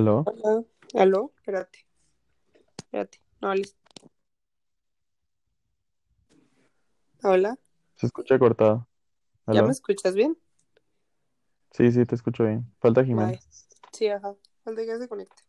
[0.00, 0.24] ¿Aló?
[0.24, 0.64] Hola.
[0.94, 1.32] ¿Aló?
[1.36, 1.86] Espérate.
[2.78, 3.20] Espérate.
[3.42, 3.78] No, listo.
[7.22, 7.58] Hola.
[7.96, 8.88] Se escucha cortado.
[9.46, 9.66] ¿Ya ¿Aló?
[9.66, 10.38] me escuchas bien?
[11.72, 12.64] Sí, sí, te escucho bien.
[12.80, 13.26] Falta Jimena.
[13.26, 13.40] Vale.
[13.92, 14.34] Sí, ajá.
[14.64, 15.42] Falta que se conecte.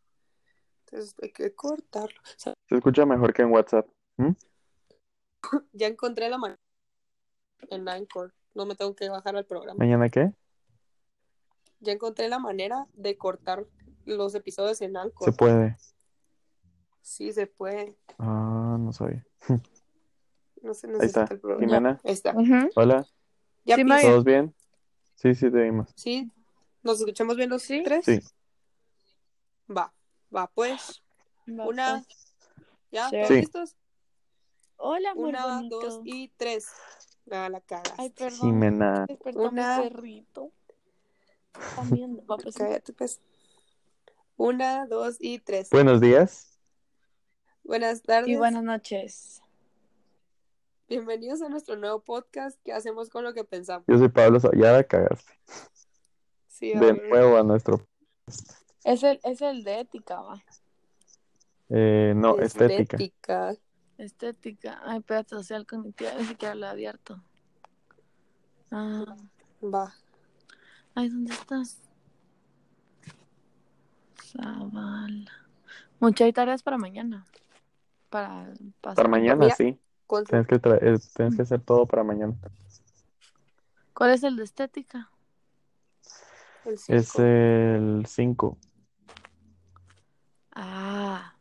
[0.86, 2.20] Entonces hay que cortarlo.
[2.20, 3.88] O sea, Se escucha mejor que en WhatsApp.
[4.18, 4.32] ¿Mm?
[5.72, 6.60] ya encontré la manera
[7.70, 8.34] en Anchor.
[8.54, 9.78] No me tengo que bajar al programa.
[9.78, 10.34] ¿Mañana qué?
[11.80, 13.66] Ya encontré la manera de cortar
[14.06, 15.26] los episodios en Anchor.
[15.26, 15.78] Se puede.
[17.02, 17.98] Sí, se puede.
[18.18, 19.26] Ah, no sabía.
[20.62, 21.34] No se Ahí necesita está.
[21.34, 21.66] el programa.
[21.66, 22.32] Jimena, Ahí está.
[22.36, 22.70] Ujú.
[22.76, 23.06] hola.
[23.66, 23.84] ¿Ya Sí.
[23.86, 24.56] ¿Todos bien?
[25.16, 25.90] Sí, sí, te oímos.
[25.96, 26.32] ¿Sí?
[26.84, 27.82] ¿Nos escuchamos bien los Sí.
[27.84, 28.06] tres?
[28.06, 28.20] Sí.
[29.76, 29.92] Va.
[30.36, 31.02] Va, pues.
[31.50, 32.04] Va, Una.
[32.06, 32.36] pues.
[32.92, 33.10] ¿Ya?
[33.10, 33.16] Sí.
[33.16, 33.34] ¿Todos Sí.
[33.36, 33.76] listos?
[34.78, 35.80] Hola, amor Una, bonito.
[35.80, 36.68] dos y tres.
[37.32, 37.94] Ah, la cagas.
[37.98, 38.40] Ay, perdón.
[38.42, 39.06] Jimena.
[39.08, 39.78] Despertó Una.
[39.78, 40.52] mi perrito.
[41.76, 42.18] También.
[42.30, 43.20] Va, pues, Cállate, pues.
[44.44, 45.70] Una, dos y tres.
[45.70, 46.58] Buenos días.
[47.64, 48.28] Buenas tardes.
[48.28, 49.40] Y buenas noches.
[50.90, 53.86] Bienvenidos a nuestro nuevo podcast que hacemos con lo que pensamos.
[53.88, 54.40] Yo soy Pablo.
[54.40, 55.32] Sa- Ya la cagaste.
[56.48, 57.88] Sí, De nuevo a nuestro.
[58.84, 60.44] Es el, es el de ética, va.
[61.70, 62.98] Eh, no, estética.
[62.98, 63.56] Estética.
[64.00, 64.82] Estética.
[64.86, 66.14] Ay, espérate, social cognitiva.
[66.18, 67.24] Ni siquiera lo he abierto.
[68.72, 69.16] Ah.
[69.64, 69.94] Va.
[70.96, 71.80] Ay, ¿dónde estás?
[74.32, 75.32] Zavala.
[76.00, 77.26] Muchas hay tareas para mañana.
[78.10, 78.96] Para pasar.
[78.96, 79.80] Para mañana, sí.
[80.28, 82.34] Tienes que, tienes que hacer todo para mañana.
[83.94, 85.10] ¿Cuál es el de estética?
[86.66, 86.98] el cinco.
[86.98, 88.58] Es el 5.
[90.54, 91.34] Ah.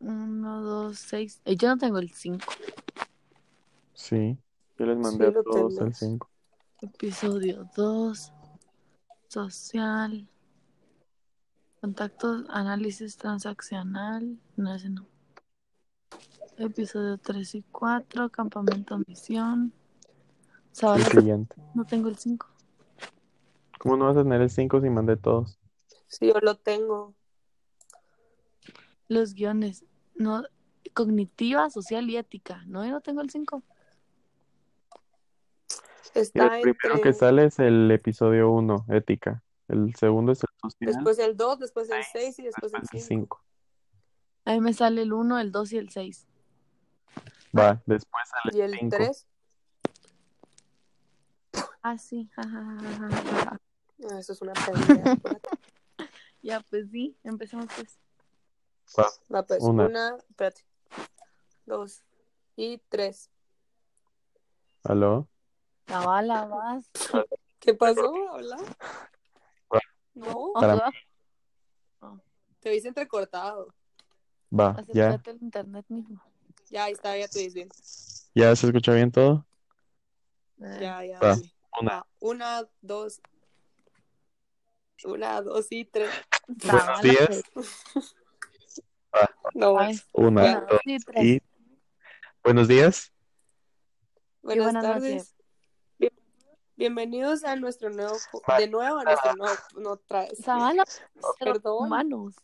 [0.00, 1.40] Uno, dos, seis.
[1.44, 2.52] Eh, Yo no tengo el cinco.
[3.94, 4.38] Sí.
[4.78, 5.98] Yo les mandé a lo todos el tenés.
[5.98, 6.30] 5.
[6.82, 8.32] Episodio 2.
[9.28, 10.26] Social.
[11.80, 14.38] Contactos, análisis transaccional.
[14.56, 15.06] No, ese no.
[16.56, 18.30] Episodio 3 y 4.
[18.30, 19.72] Campamento misión.
[20.82, 21.56] El siguiente.
[21.74, 22.46] no tengo el 5.
[23.78, 25.58] ¿Cómo no vas a tener el 5 si mandé todos?
[26.06, 27.14] Sí, yo lo tengo.
[29.08, 29.84] Los guiones.
[30.14, 30.42] No,
[30.94, 32.64] cognitiva, social y ética.
[32.66, 33.62] No, yo no tengo el 5.
[36.14, 37.02] Y Está el primero entre.
[37.02, 39.42] que sale es el episodio 1, ética.
[39.68, 40.94] El segundo es el social.
[40.94, 43.38] Después el 2, después el 6 y después el después el 5.
[43.38, 43.44] 5.
[44.46, 46.26] A mí me sale el 1, el 2 y el 6.
[47.56, 48.96] Va, después Y sale el el 5.
[48.96, 49.26] 3.
[51.82, 52.30] Ah, sí.
[52.36, 53.58] Ah,
[54.18, 55.16] eso es una pendeja.
[56.40, 57.98] Ya, pues sí, empecemos pues.
[58.96, 59.08] Va.
[59.34, 59.60] Va, pues.
[59.60, 59.86] Una.
[59.86, 60.16] Una.
[60.28, 60.62] Espérate.
[61.66, 62.04] Dos.
[62.56, 63.28] Y tres.
[64.84, 65.28] ¿Aló?
[65.88, 66.90] La bala, vas.
[67.58, 68.12] ¿Qué pasó?
[68.32, 68.56] ¿Habla?
[69.72, 69.80] Va.
[70.14, 70.92] No, Para
[72.60, 73.72] te viste entrecortado.
[74.52, 75.10] Va, ya.
[75.10, 76.22] Al internet mismo.
[76.70, 77.68] Ya, ahí está, ya te ves bien.
[78.34, 79.46] ¿Ya se escucha bien todo?
[80.60, 81.36] Eh, Ya, ya, Va.
[81.80, 81.90] Una.
[81.90, 82.06] Va.
[82.18, 83.20] Una, dos.
[85.04, 86.10] Una, dos y tres.
[86.46, 87.42] Buenos días.
[87.54, 87.80] pues.
[89.54, 91.24] No, Ay, Una, dos sí, tres.
[91.24, 91.42] y...
[92.42, 93.12] Buenos días.
[94.42, 95.12] buenas, buenas tardes.
[95.14, 95.34] noches.
[96.78, 98.16] Bien- bienvenidos a nuestro nuevo,
[98.48, 98.58] Va.
[98.58, 100.38] de nuevo a nuestro nuevo, no traes.
[100.44, 100.84] Zavala,
[101.40, 101.86] Perdón.
[101.86, 102.34] humanos.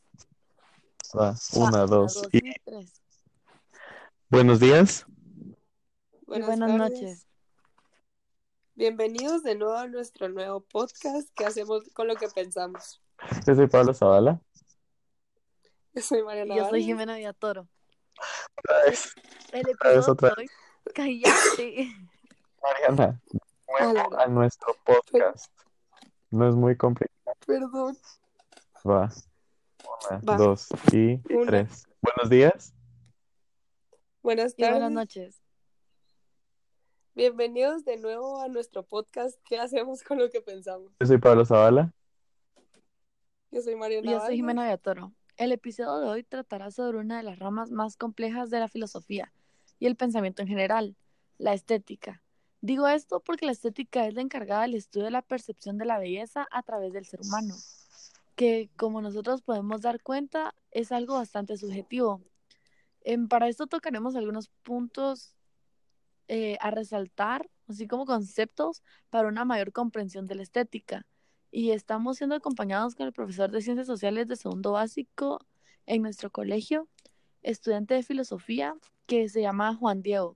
[1.16, 1.36] Va, Va,
[1.68, 2.40] una, dos y...
[2.64, 2.92] tres.
[4.28, 5.06] Buenos días.
[5.06, 5.54] Y
[6.26, 7.00] Buenas, buenas tardes.
[7.00, 7.26] noches.
[8.74, 13.00] Bienvenidos de nuevo a nuestro nuevo podcast que hacemos con lo que pensamos.
[13.46, 14.40] Yo soy Pablo Zavala.
[15.92, 16.82] Yo soy Mariana Y yo soy.
[16.82, 17.68] Jimena Villatoro.
[18.58, 19.12] Otra vez,
[19.52, 20.48] El vez, episodio otra de hoy.
[20.92, 21.88] Cállate.
[22.60, 23.20] Mariana.
[23.80, 25.52] A la Nuevo a nuestro podcast.
[26.30, 27.36] No es muy complicado.
[27.46, 27.96] Perdón.
[28.86, 29.10] Va.
[30.10, 30.36] Una, Va.
[30.36, 31.46] dos y Una.
[31.46, 31.84] tres.
[32.00, 32.74] Buenos días.
[34.22, 34.74] Buenas Y tardes.
[34.74, 35.40] buenas noches.
[37.14, 40.92] Bienvenidos de nuevo a nuestro podcast que hacemos con lo que pensamos.
[41.00, 41.92] Yo soy Pablo Zavala.
[43.50, 44.36] Yo soy Mariana Y yo soy.
[44.36, 45.12] Jimena Villatoro.
[45.36, 49.32] El episodio de hoy tratará sobre una de las ramas más complejas de la filosofía
[49.78, 50.96] y el pensamiento en general,
[51.38, 52.20] la estética.
[52.64, 55.98] Digo esto porque la estética es la encargada del estudio de la percepción de la
[55.98, 57.54] belleza a través del ser humano,
[58.36, 62.22] que como nosotros podemos dar cuenta es algo bastante subjetivo.
[63.28, 65.36] Para esto tocaremos algunos puntos
[66.28, 71.06] eh, a resaltar, así como conceptos para una mayor comprensión de la estética
[71.50, 75.44] y estamos siendo acompañados con el profesor de Ciencias Sociales de segundo básico
[75.84, 76.88] en nuestro colegio,
[77.42, 78.74] estudiante de filosofía
[79.04, 80.34] que se llama Juan Diego.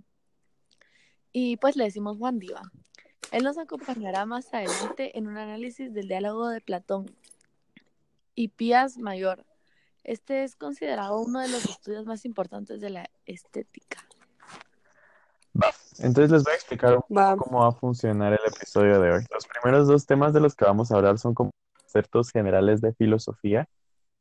[1.33, 2.63] Y pues le decimos Juan Diva.
[3.31, 7.07] Él nos acompañará más adelante en un análisis del diálogo de Platón
[8.35, 9.45] y Pías Mayor.
[10.05, 13.99] Este es considerado uno de los estudios más importantes de la estética.
[15.55, 15.71] Va.
[15.99, 17.33] Entonces les voy a explicar un Va.
[17.33, 19.25] poco cómo va a funcionar el episodio de hoy.
[19.31, 22.95] Los primeros dos temas de los que vamos a hablar son como conceptos generales de
[22.95, 23.69] filosofía,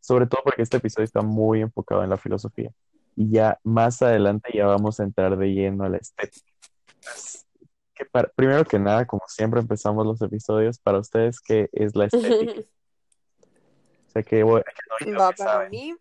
[0.01, 2.71] sobre todo porque este episodio está muy enfocado en la filosofía.
[3.15, 6.51] Y ya más adelante ya vamos a entrar de lleno a la estética.
[7.07, 7.45] Entonces,
[7.95, 12.05] que para- primero que nada, como siempre empezamos los episodios, para ustedes, ¿qué es la
[12.05, 12.61] estética?
[14.07, 15.69] O sea, que, voy- que no digo Va, que para saben.
[15.69, 15.95] mí,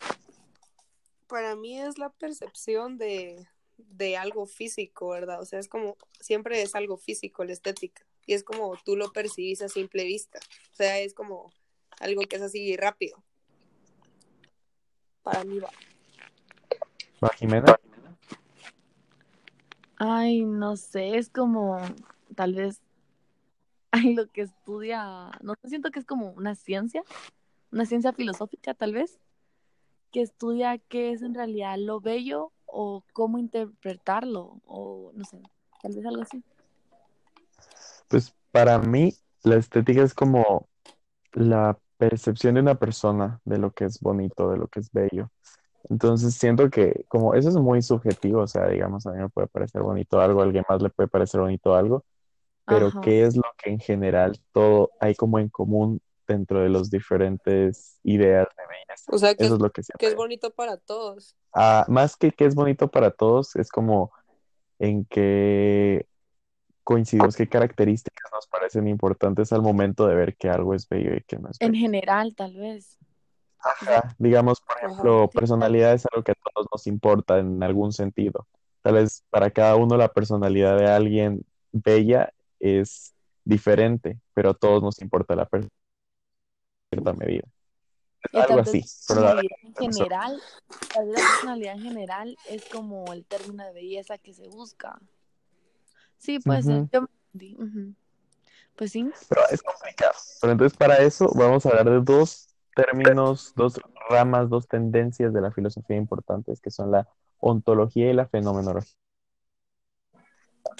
[1.26, 5.40] para mí es la percepción de, de algo físico, ¿verdad?
[5.40, 8.06] O sea, es como, siempre es algo físico, la estética.
[8.24, 10.38] Y es como tú lo percibís a simple vista.
[10.72, 11.52] O sea, es como
[12.00, 13.22] algo que es así rápido.
[15.22, 15.70] Para mí va.
[17.22, 17.76] ¿Va, Jimena?
[19.98, 21.78] Ay, no sé, es como
[22.34, 22.82] tal vez
[23.90, 27.02] ay, lo que estudia, no siento que es como una ciencia,
[27.72, 29.18] una ciencia filosófica tal vez,
[30.12, 35.40] que estudia qué es en realidad lo bello o cómo interpretarlo, o no sé,
[35.82, 36.42] tal vez algo así.
[38.08, 40.68] Pues para mí, la estética es como
[41.32, 45.30] la percepción de una persona de lo que es bonito, de lo que es bello.
[45.88, 49.46] Entonces siento que como eso es muy subjetivo, o sea, digamos, a mí me puede
[49.48, 52.04] parecer bonito algo, a alguien más le puede parecer bonito algo,
[52.66, 53.00] pero Ajá.
[53.02, 58.00] ¿qué es lo que en general todo hay como en común dentro de los diferentes
[58.02, 59.12] ideas de belleza?
[59.12, 61.36] O sea, que, Eso es, lo que que es bonito para todos.
[61.52, 64.12] Ah, más que que es bonito para todos, es como
[64.78, 66.06] en que
[66.84, 71.22] coincidimos, qué características nos parecen importantes al momento de ver que algo es bello y
[71.22, 71.80] que no es En bello.
[71.80, 72.98] general, tal vez.
[73.58, 78.46] Ajá, Digamos, por ejemplo, personalidad es algo que a todos nos importa en algún sentido.
[78.82, 83.14] Tal vez para cada uno la personalidad de alguien bella es
[83.44, 85.72] diferente, pero a todos nos importa la persona
[86.92, 87.44] en cierta medida.
[88.32, 90.40] Y algo así, pero la en general,
[90.94, 94.98] la personalidad en general es como el término de belleza que se busca.
[96.18, 96.38] Sí.
[96.44, 96.88] Ujú.
[96.92, 97.54] Yo me.
[97.56, 97.94] Ujú.
[98.74, 99.08] Pues sí.
[99.28, 100.14] Pero es complicado.
[100.40, 105.40] Pero entonces para eso vamos a hablar de dos términos, dos ramas, dos tendencias de
[105.40, 107.08] la filosofía importantes, que son la
[107.38, 108.92] ontología y la fenomenología.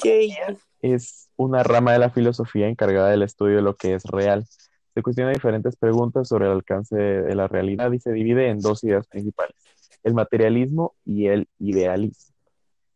[0.05, 0.37] Yay.
[0.83, 4.47] Es una rama de la filosofía encargada del estudio de lo que es real.
[4.95, 8.85] Se cuestiona diferentes preguntas sobre el alcance de la realidad y se divide en dos
[8.85, 9.57] ideas principales,
[10.05, 12.35] el materialismo y el idealismo.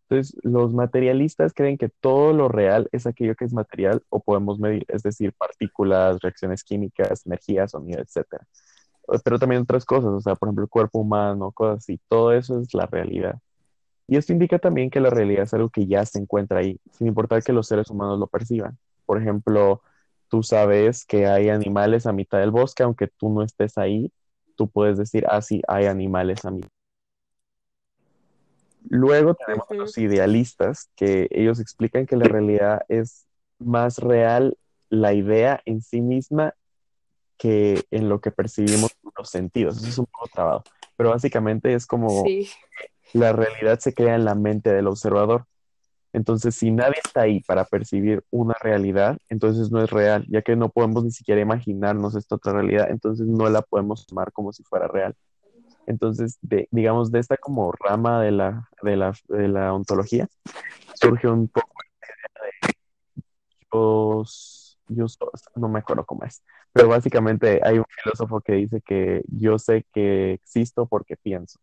[0.08, 4.58] Entonces, los materialistas creen que todo lo real es aquello que es material o podemos
[4.58, 8.26] medir, es decir, partículas, reacciones químicas, energía, sonido, etc.
[9.24, 12.60] Pero también otras cosas, o sea, por ejemplo, el cuerpo humano, cosas así, todo eso
[12.60, 13.38] es la realidad.
[14.06, 17.06] Y esto indica también que la realidad es algo que ya se encuentra ahí, sin
[17.06, 18.76] importar que los seres humanos lo perciban.
[19.06, 19.82] Por ejemplo,
[20.28, 24.12] tú sabes que hay animales a mitad del bosque, aunque tú no estés ahí,
[24.56, 26.68] tú puedes decir, ah, sí, hay animales a mitad.
[28.88, 33.26] Luego tenemos los idealistas, que ellos explican que la realidad es
[33.58, 34.56] más real
[34.88, 36.54] la idea en sí misma
[37.40, 39.78] que en lo que percibimos los sentidos.
[39.78, 40.62] Eso es un poco trabado,
[40.96, 42.48] pero básicamente es como Sí.
[43.14, 45.46] la realidad se crea en la mente del observador.
[46.12, 50.56] Entonces, si nadie está ahí para percibir una realidad, entonces no es real, ya que
[50.56, 54.62] no podemos ni siquiera imaginarnos esta otra realidad, entonces no la podemos tomar como si
[54.64, 55.14] fuera real.
[55.86, 60.28] Entonces, de, digamos, de esta como rama de la, de la, de la ontología,
[60.94, 62.74] surge un poco la idea de
[63.72, 64.24] yo,
[64.90, 65.06] yo
[65.56, 66.42] no me acuerdo cómo es,
[66.72, 71.58] pero básicamente hay un filósofo que dice que yo sé que existo porque pienso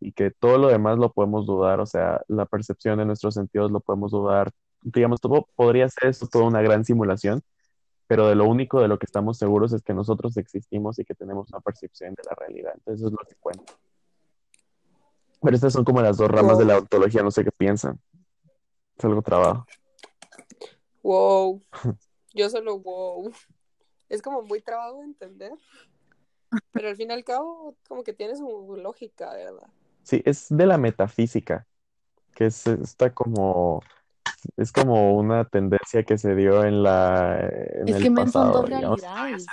[0.00, 3.70] y que todo lo demás lo podemos dudar, o sea, la percepción de nuestros sentidos
[3.70, 4.50] lo podemos dudar.
[4.82, 7.40] Digamos, todo podría ser esto toda una gran simulación,
[8.06, 11.14] pero de lo único de lo que estamos seguros es que nosotros existimos y que
[11.14, 12.72] tenemos una percepción de la realidad.
[12.74, 13.72] Entonces, eso es lo que cuenta.
[15.40, 16.72] Pero estas son como las dos ramas de Wow.
[16.72, 17.98] la ontología, no sé qué piensan.
[18.98, 19.64] Es algo trabajo.
[21.02, 21.62] Wow.
[22.34, 23.32] Yo solo wow.
[24.08, 25.52] Es como muy trabado de entender.
[26.72, 29.68] Pero al fin y al cabo, como que tiene su lógica, ¿verdad?
[30.02, 31.66] Sí, es de la metafísica,
[32.34, 33.82] que es esta como,
[34.56, 38.52] es como una tendencia que se dio en la, en Es el que son pasado,
[38.52, 39.00] dos digamos.
[39.00, 39.46] realidades.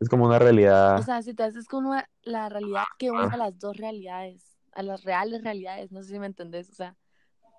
[0.00, 3.28] Es como una O realidad, sea, si te haces con una- la realidad que une
[3.30, 6.70] a las dos realidades, a las reales realidades, no sé si me entendés.
[6.70, 6.96] O sea,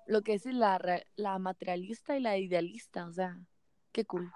[0.06, 3.40] lo que es la, re- la materialista y la idealista, o sea,
[3.96, 4.30] qué cool.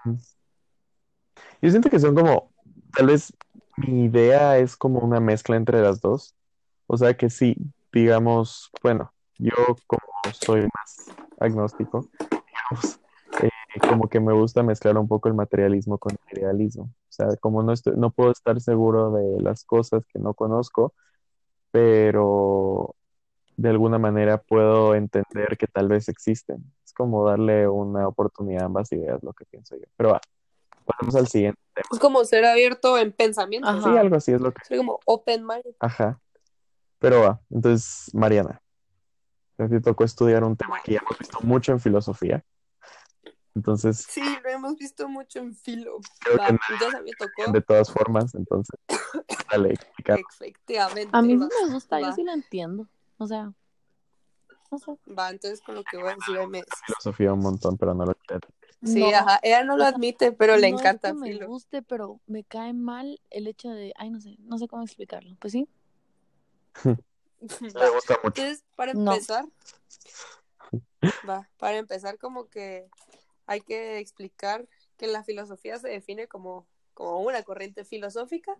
[1.61, 2.51] yo siento que son como,
[2.97, 3.31] tal vez
[3.77, 6.33] mi idea es como una mezcla entre las dos.
[6.87, 7.55] O sea que sí,
[7.93, 9.53] digamos, bueno, yo
[9.85, 10.01] como
[10.33, 12.99] soy más agnóstico, digamos,
[13.43, 13.49] eh,
[13.87, 16.85] como que me gusta mezclar un poco el materialismo con el idealismo.
[16.85, 20.95] O sea, como no estoy, no puedo estar seguro de las cosas que no conozco,
[21.69, 22.95] pero
[23.61, 26.63] de alguna manera puedo entender que tal vez existen.
[26.83, 29.83] Es como darle una oportunidad a ambas ideas, lo que pienso yo.
[29.95, 30.21] Pero va,
[30.85, 31.87] pasamos al siguiente tema.
[31.91, 33.67] Es como ser abierto en pensamiento.
[33.69, 33.83] Ajá.
[33.91, 34.65] Sí, algo así es lo que...
[34.65, 35.75] Ser como open mind.
[35.79, 36.19] Ajá.
[36.99, 38.61] Pero va, entonces, Mariana,
[39.57, 42.43] a ti tocó estudiar un tema que ya hemos visto mucho en filosofía.
[43.53, 45.97] Entonces, Sí, lo hemos visto mucho en filo.
[46.19, 47.51] Creo Va, que entonces a mí me tocó.
[47.51, 48.79] de todas formas, entonces,
[49.51, 50.15] dale, explica.
[50.15, 51.09] Efectivamente.
[51.11, 52.87] A mí sí me gusta, yo sí lo entiendo.
[53.21, 53.53] O sea,
[54.71, 54.97] no sé.
[55.15, 58.15] Va, entonces con lo que voy a decir me filosofía un montón, pero no lo
[58.15, 58.47] quiero.
[58.83, 59.39] Sí, No, ajá.
[59.43, 61.47] Ella no lo admite, pero le no es encanta que me filo.
[61.47, 65.35] guste, pero me cae mal el hecho de, ay, no sé, no sé cómo explicarlo.
[65.39, 65.69] Pues sí,
[67.39, 68.41] Me gusta mucho.
[68.41, 69.13] Entonces, para No.
[69.13, 69.45] empezar,
[71.27, 72.89] va, para empezar como que
[73.45, 78.55] hay que explicar que la filosofía se define como, como una corriente filosófica,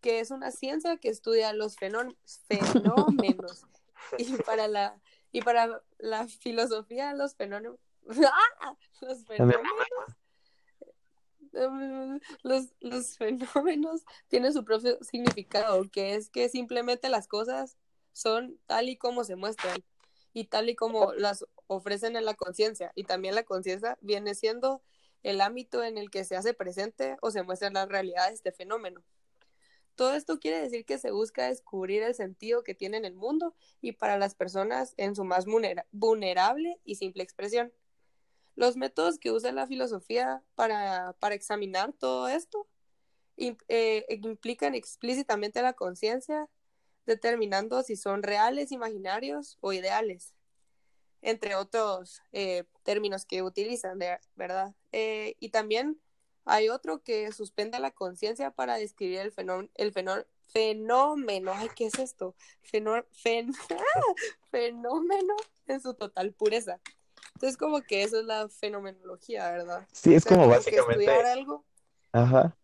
[0.00, 2.14] que es una ciencia que estudia los fenó-
[2.48, 3.64] fenómenos.
[4.16, 4.98] Y para la,
[5.32, 7.78] y para la filosofía, los fenómenos,
[8.24, 8.74] ¡Ah!
[9.02, 9.66] los fenómenos,
[12.42, 17.76] los, los fenómenos tienen su propio significado, que es que simplemente las cosas
[18.12, 19.84] son tal y como se muestran
[20.32, 22.92] y tal y como las ofrecen en la conciencia.
[22.94, 24.82] Y también la conciencia viene siendo
[25.22, 28.52] el ámbito en el que se hace presente o se muestra la realidad de este
[28.52, 29.02] fenómeno.
[29.98, 33.56] Todo esto quiere decir que se busca descubrir el sentido que tiene en el mundo
[33.80, 37.72] y para las personas en su más vulnera- vulnerable y simple expresión.
[38.54, 42.68] Los métodos que usa la filosofía para, para examinar todo esto
[43.36, 46.48] eh, implican explícitamente la conciencia,
[47.04, 50.32] determinando si son reales, imaginarios o ideales,
[51.22, 53.98] entre otros eh, términos que utilizan,
[54.36, 54.76] ¿verdad?
[54.92, 56.00] Eh, y también
[56.48, 61.86] hay otro que suspende la conciencia para describir el fenómeno, el fenó- fenómeno, ay, ¿qué
[61.86, 62.34] es esto?
[62.62, 63.52] Fenó- fen-
[64.50, 65.34] fenómeno
[65.66, 66.80] en su total pureza.
[67.34, 69.86] Entonces, como que eso es la fenomenología, ¿verdad?
[69.92, 71.64] Sí, es O sea, como que básicamente, estudiar algo,
[72.12, 72.56] ajá,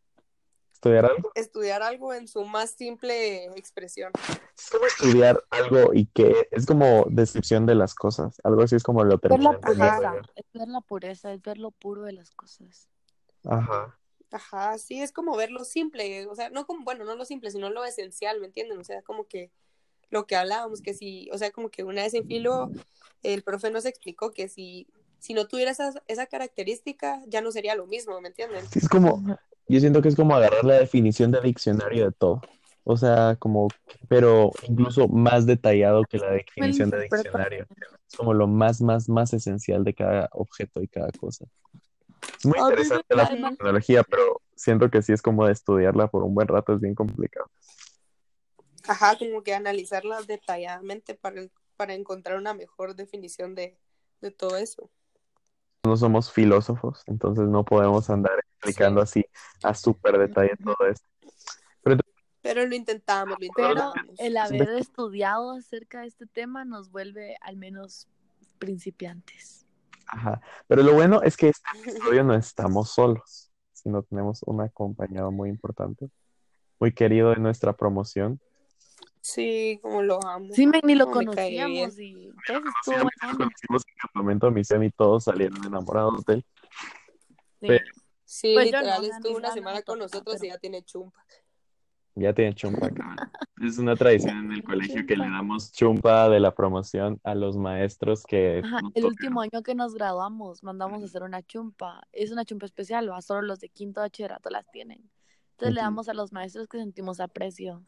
[0.73, 1.33] estudiar algo.
[1.35, 4.13] estudiar algo en su más simple expresión.
[4.57, 8.41] Es como estudiar algo y que es como descripción de las cosas.
[8.45, 11.71] Algo así es como lo ver la pureza, es ver la pureza, es ver lo
[11.71, 12.89] puro de las cosas.
[13.45, 13.99] Ajá.
[14.31, 17.53] Ajá, sí, es como ver lo simple, o sea, no como, bueno, no lo simple,
[17.53, 18.79] sino lo esencial, ¿me entienden?
[18.79, 19.51] O sea, como que
[20.11, 22.71] lo que hablábamos, que si, o sea, como que una vez en filo,
[23.23, 24.89] el profe nos explicó que si,
[25.21, 28.67] si no tuviera esa, esa característica, ya no sería lo mismo, ¿me entienden?
[28.67, 29.23] Sí, es como,
[29.69, 32.43] yo siento que es como agarrar la definición de diccionario de todo.
[32.87, 33.69] O sea, como,
[34.09, 37.67] pero incluso más detallado que la definición de diccionario.
[38.07, 41.47] Es como lo más, más, más esencial de cada objeto y cada cosa.
[42.45, 46.35] Es muy interesante la tecnología, pero siento que sí es como de estudiarla por un
[46.35, 47.51] buen rato, es bien complicado.
[48.87, 51.47] Ajá, como que analizarla detalladamente para,
[51.77, 53.79] para encontrar una mejor definición de,
[54.21, 54.91] de todo eso.
[55.85, 59.25] No somos filósofos, entonces no podemos andar explicando así
[59.63, 61.07] a súper detalle todo esto.
[62.43, 64.19] Pero lo intentamos, lo Pero intentamos.
[64.19, 68.07] el haber estudiado acerca de este tema nos vuelve al menos
[68.59, 69.64] principiantes.
[70.07, 70.41] Ajá.
[70.67, 71.63] Pero lo bueno es que este
[72.19, 76.09] episodio no estamos solos, sino tenemos un acompañado muy importante,
[76.81, 78.41] muy querido de nuestra promoción.
[79.21, 80.49] Sí, como lo amo.
[80.53, 83.11] Sí, me- ni lo conocíamos y pues estuvo onda.
[83.39, 86.45] conocimos en campamento misión y todos salieron enamorados de él.
[87.61, 87.67] Sí.
[87.69, 87.85] Pero-
[88.27, 91.25] Sí, Pues literal, no, estuvo una semana no con nosotros y pero- ya tiene chumpa.
[92.17, 92.91] Ya tiene chumpa.
[92.91, 93.17] cabrón.
[93.61, 97.57] Es una tradición en el colegio que le damos chumpa de la promoción a los
[97.57, 99.05] maestros que Ajá, el tocan.
[99.05, 102.03] último año que nos graduamos mandamos a hacer una chumpa.
[102.13, 103.21] Es una chumpa especial, ¿va?
[103.21, 105.11] solo los de quinto bachillerato las tienen.
[105.53, 107.85] Entonces le damos a los maestros que sentimos aprecio.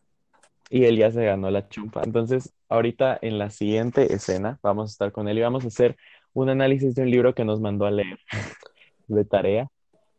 [0.71, 2.03] Y él ya se ganó la chumpa.
[2.05, 5.97] Entonces, ahorita en la siguiente escena vamos a estar con él y vamos a hacer
[6.33, 8.19] un análisis de un libro que nos mandó a leer
[9.07, 9.69] de tarea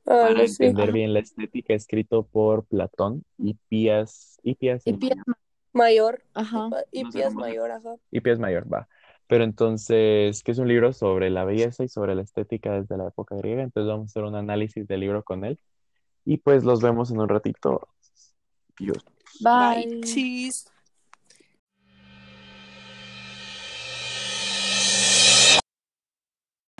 [0.07, 0.63] para Ah, sí.
[0.63, 0.93] entender Ajá.
[0.93, 5.37] bien la estética, escrito por Platón, Hipias, Hipias, Y el pies, mayor.
[5.73, 6.23] Mayor.
[6.33, 6.69] ajá.
[6.91, 7.95] Y No se- mayor, ajá.
[8.11, 8.87] Hipias mayor, va.
[9.27, 13.07] Pero entonces, que es un libro sobre la belleza y sobre la estética desde la
[13.09, 13.61] época griega.
[13.61, 15.59] Entonces vamos a hacer un análisis del libro con él.
[16.23, 17.89] Y pues los vemos en un ratito.
[18.79, 19.05] Dios.
[19.41, 19.85] Bye.
[19.87, 20.71] Bye, cheese.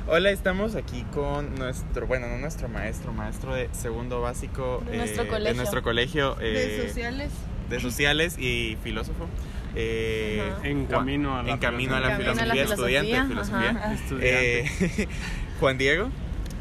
[0.10, 4.98] Hola, estamos aquí con nuestro, bueno, no nuestro maestro, maestro de segundo básico De eh,
[5.00, 5.56] nuestro de colegio.
[5.56, 7.32] nuestro colegio eh, sociales.
[7.70, 9.28] de sociales y filósofo.
[9.76, 10.50] eh.
[10.64, 13.28] En camino a la en camino a la En camino a la filosofía, estudiante de
[13.28, 13.70] filosofía, filosofía.
[13.70, 13.94] ajá.
[13.94, 15.04] Estudiante.
[15.04, 15.08] Eh,
[15.60, 16.10] Juan Diego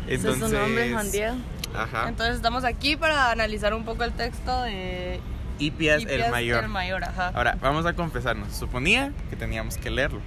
[0.09, 1.35] Ese es su nombre, Juan Diego.
[1.75, 2.09] Ajá.
[2.09, 5.21] Entonces estamos aquí para analizar un poco el texto de
[5.61, 6.65] Hipias, Hipias el mayor.
[6.65, 7.29] El mayor, ajá.
[7.29, 8.53] Ahora, vamos a confesarnos.
[8.57, 10.21] Suponía que teníamos que leerlo.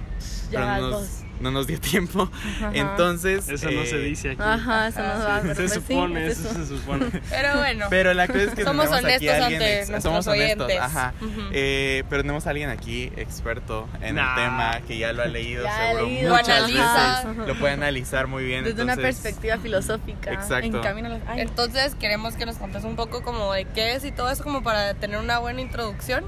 [0.50, 1.29] Ya, pero no nos, dos.
[1.40, 2.30] No nos dio tiempo.
[2.32, 2.70] Ajá.
[2.74, 3.48] Entonces.
[3.48, 4.42] Eso no eh, se dice aquí.
[4.42, 5.38] Ajá, eso no va.
[5.42, 7.06] pero Se pues sí, supone, es eso se supone.
[7.30, 7.86] Pero bueno.
[7.90, 10.66] Pero la cosa es que Somos tenemos aquí a honestos alguien ante ex- somos honestos,
[10.66, 10.80] oyentes.
[10.84, 11.14] ajá.
[11.20, 11.40] Ujú.
[11.52, 14.28] Eh, pero tenemos a alguien aquí experto en Nah.
[14.28, 17.22] el tema que ya lo ha leído Ya ha seguro leído, muchas analiza.
[17.28, 17.46] veces.
[17.48, 18.64] Lo puede analizar muy bien.
[18.64, 20.32] Desde una entonces- perspectiva filosófica.
[20.32, 20.66] Exacto.
[20.76, 23.94] En camino a la- ay, Entonces queremos que nos contes un poco como de qué
[23.94, 26.24] es y todo eso como para tener una buena introducción.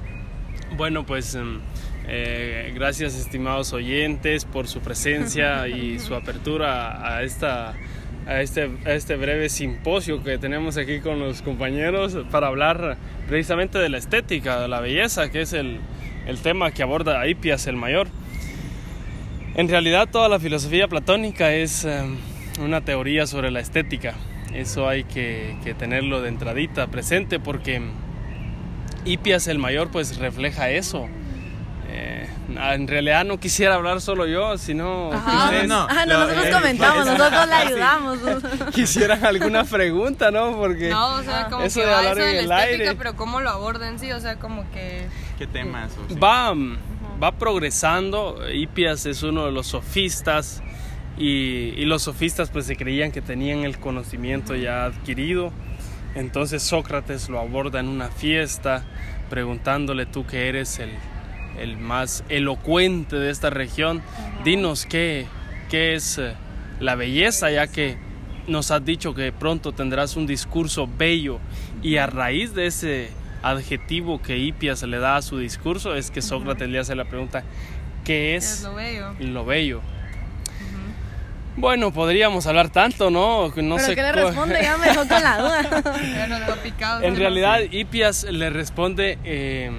[0.76, 1.60] Bueno, pues em,
[2.08, 7.74] eh, gracias estimados oyentes por su presencia y su apertura a esta
[8.26, 12.96] a este, a este breve simposio que tenemos aquí con los compañeros para hablar
[13.28, 15.80] precisamente de la estética, de la belleza, que es el,
[16.26, 18.08] el tema que aborda Hipias el Mayor.
[19.54, 22.16] En realidad toda la filosofía platónica es em,
[22.60, 24.14] una teoría sobre la estética.
[24.54, 27.82] Eso hay que, que tenerlo de entradita presente porque
[29.04, 31.08] Hipias el Mayor pues refleja eso.
[32.58, 35.44] Eh, en realidad no quisiera hablar solo yo, sino Ajá.
[35.46, 38.18] ustedes no, Ah, no, nosotros eh, comentamos, es- nosotros le ayudamos.
[38.74, 40.56] quisieran alguna pregunta, ¿no?
[40.56, 41.48] Porque No, o sea, Ah.
[41.50, 42.94] como Eso que de va hablar eso en el estética, aire.
[42.96, 45.06] pero cómo lo abordan, sí, o sea, como que
[45.38, 45.90] ¿Qué temas?
[45.92, 46.18] o sí?
[46.18, 46.52] va,
[47.22, 48.38] va progresando.
[48.52, 50.62] Hipias es uno de los sofistas
[51.18, 55.52] y, y los sofistas pues se creían que tenían el conocimiento ya adquirido.
[56.14, 58.84] Entonces Sócrates lo aborda en una fiesta
[59.30, 60.90] preguntándole tú que eres el,
[61.58, 64.02] el más elocuente de esta región,
[64.44, 65.26] dinos qué,
[65.70, 66.34] qué es eh,
[66.80, 67.96] la belleza ya que
[68.46, 71.38] nos has dicho que pronto tendrás un discurso bello
[71.82, 73.10] y a raíz de ese
[73.42, 77.44] adjetivo que Hipias le da a su discurso es que Sócrates le hace la pregunta
[78.04, 79.12] ¿qué es es lo bello.
[79.20, 79.80] lo bello?
[81.54, 83.48] Bueno, podríamos hablar tanto, ¿no?
[83.48, 84.58] No Pero sé ¿qué le responde?
[84.62, 85.82] Ya me dejó con la duda.
[87.02, 89.70] En realidad, Hipias le responde eh,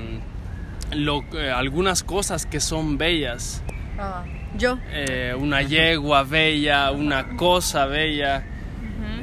[0.96, 3.62] lo- eh, algunas cosas que son bellas.
[4.00, 4.24] Ah,
[4.58, 4.78] Yo.
[4.92, 8.44] Eh, una yegua bella, una cosa bella.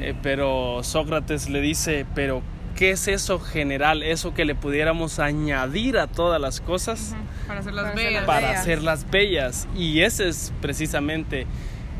[0.01, 2.41] Eh, pero Sócrates le dice, pero
[2.75, 4.01] ¿qué es eso general?
[4.03, 7.15] Eso que le pudiéramos añadir a todas las cosas
[7.47, 8.23] para hacerlas Para bellas.
[8.25, 8.61] para bellas.
[8.61, 9.67] hacerlas bellas.
[9.77, 11.45] Y esa es precisamente,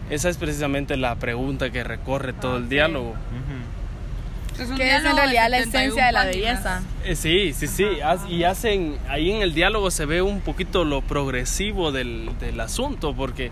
[0.09, 2.69] esa es precisamente la pregunta que recorre todo el Ok.
[2.69, 3.15] diálogo.
[4.63, 4.63] Ujú.
[4.63, 6.81] Es un Que es en realidad la 71 esencia de la belleza.
[7.05, 7.85] Eh, sí, sí, sí.
[8.03, 12.59] haz- Y hacen, ahí en el diálogo se ve un poquito lo progresivo del, del
[12.59, 13.51] asunto, porque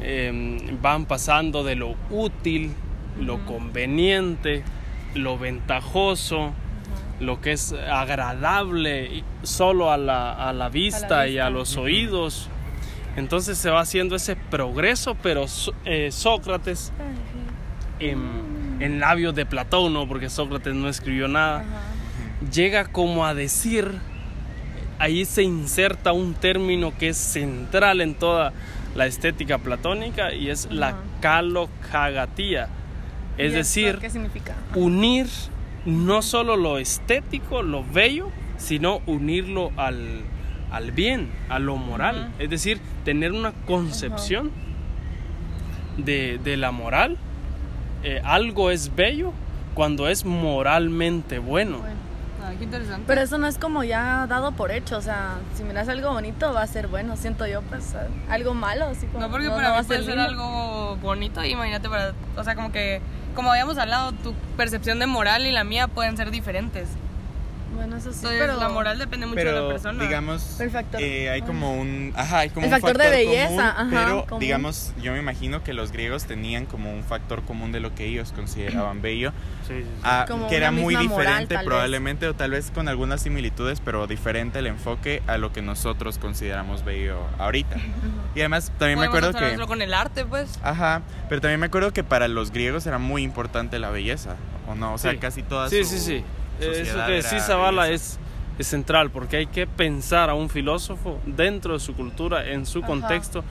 [0.00, 2.72] eh, van pasando de lo útil,
[3.20, 4.62] lo conveniente,
[5.14, 6.52] lo ventajoso,
[7.20, 11.50] lo que es agradable y- solo a la, a la vista y a vista.
[11.50, 12.48] los oídos.
[13.16, 15.44] Entonces se va haciendo ese progreso, pero
[15.84, 16.92] eh, Sócrates,
[18.00, 18.18] en,
[18.84, 20.06] en labios de Platón, ¿no?
[20.06, 21.64] porque Sócrates no escribió nada,
[22.52, 23.90] llega como a decir,
[24.98, 28.52] ahí se inserta un término que es central en toda
[28.94, 32.68] la estética platónica y es la calocagatía.
[33.38, 34.54] Es ¿Y esto decir, ¿Qué significa?
[34.74, 35.26] unir
[35.86, 40.20] no solo lo estético, lo bello, sino unirlo al,
[40.70, 42.32] al bien, a lo moral.
[42.38, 44.50] Es decir, tener una concepción
[45.96, 47.16] de, de la moral.
[48.04, 49.32] Eh, algo es bello
[49.74, 51.78] cuando es moralmente bueno.
[52.46, 53.04] Ay, qué interesante.
[53.06, 56.52] Pero eso no es como ya dado por hecho, o sea, si miras algo bonito
[56.52, 59.54] va a ser bueno, siento yo, pues eh, algo malo, así como no, porque no,
[59.54, 62.54] para no va mí a ser puede ser algo bonito y imagínate para, o sea,
[62.54, 63.00] como que,
[63.34, 66.88] como habíamos hablado, tu percepción de moral y la mía pueden ser diferentes.
[67.74, 70.02] Bueno, eso sí, Entonces, pero la moral depende mucho de la Pero persona.
[70.02, 71.00] digamos, El factor.
[71.02, 74.26] eh, hay como un, ajá, hay como El un factor de belleza, común, ajá, pero
[74.26, 74.40] común.
[74.40, 78.04] digamos, yo me imagino que los griegos tenían como un factor común de lo que
[78.06, 79.32] ellos consideraban bello,
[80.02, 81.66] ah, Como que era muy misma moral, diferente tal vez.
[81.66, 86.18] probablemente o tal vez con algunas similitudes, pero diferente el enfoque a lo que nosotros
[86.18, 87.76] consideramos bello ahorita.
[88.34, 90.58] Y además también me Podemos acuerdo que con el arte, pues.
[90.62, 94.36] Ajá, pero también me acuerdo que para los griegos era muy importante la belleza,
[94.68, 94.94] ¿o no?
[94.94, 95.18] O sea, Sí.
[95.18, 96.24] casi toda Sí, su sí, sí.
[96.60, 98.18] Eso que sí, Zavala es,
[98.58, 102.78] es central porque hay que pensar a un filósofo dentro de su cultura, en su
[102.78, 102.86] Ajá.
[102.86, 103.44] contexto.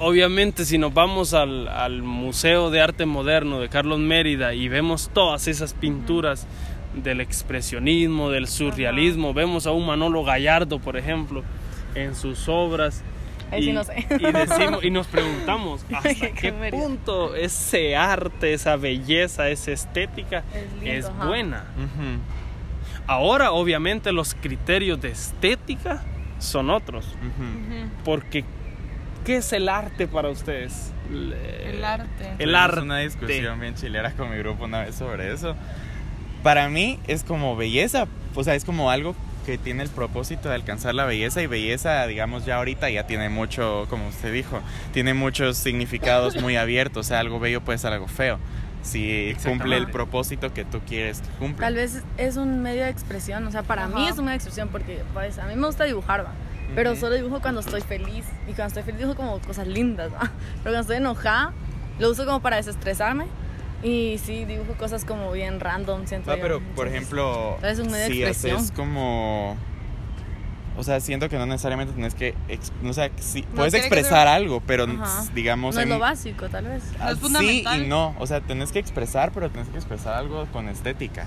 [0.00, 5.10] Obviamente, si nos vamos al, al Museo de Arte Moderno de Carlos Mérida y vemos
[5.12, 6.46] todas esas pinturas
[6.94, 11.42] del expresionismo, del surrealismo, vemos a un Manolo Gallardo, por ejemplo,
[11.94, 13.02] en sus obras.
[13.50, 14.06] Ahí sí y, no sé.
[14.18, 20.44] y decimos, y nos preguntamos hasta Qué qué punto ese arte, esa belleza, esa estética
[20.54, 21.64] Es lindo, es buena.
[21.76, 22.20] Ujú,
[23.06, 26.02] Ahora, obviamente, los criterios de estética
[26.38, 27.88] son otros, ujú.
[28.04, 28.44] porque
[29.24, 30.92] ¿qué es el arte para ustedes?
[31.10, 32.34] El arte.
[32.38, 32.80] El arte.
[32.80, 35.56] una discusión bien chilera con mi grupo una vez sobre eso.
[36.42, 39.14] Para mí es como belleza, o sea, es como algo
[39.48, 43.30] que tiene el propósito de alcanzar la belleza y belleza, digamos, ya ahorita ya tiene
[43.30, 44.60] mucho, como usted dijo,
[44.92, 48.38] tiene muchos significados muy abiertos, o sea, algo bello puede ser algo feo,
[48.82, 51.66] si cumple el propósito que tú quieres que cumpla.
[51.66, 54.12] Tal vez es un medio de expresión, o sea, para mí Ajá.
[54.12, 56.32] es un medio de expresión porque pues a mí me gusta dibujar, va.
[56.74, 57.00] Pero Ujú.
[57.00, 60.20] solo dibujo cuando estoy feliz y cuando estoy feliz dibujo como cosas lindas, ¿va?
[60.62, 61.54] Pero cuando estoy enojada
[61.98, 63.24] lo uso como para desestresarme
[63.82, 66.42] y sí dibujo cosas como bien random, siento yo.
[66.42, 68.56] pero por ejemplo, un medio de si expresión.
[68.56, 69.56] haces como...
[70.78, 72.34] O sea, siento que no necesariamente tienes que...
[72.84, 75.24] O sea, sí, puedes tiene que expresar algo, pero Ajá.
[75.34, 75.74] digamos...
[75.74, 76.84] no es en- lo básico, tal vez.
[77.00, 77.82] Ah, No es sí fundamental.
[77.82, 78.14] y no.
[78.20, 81.26] O sea, tenés que expresar, pero tenés que expresar algo con estética.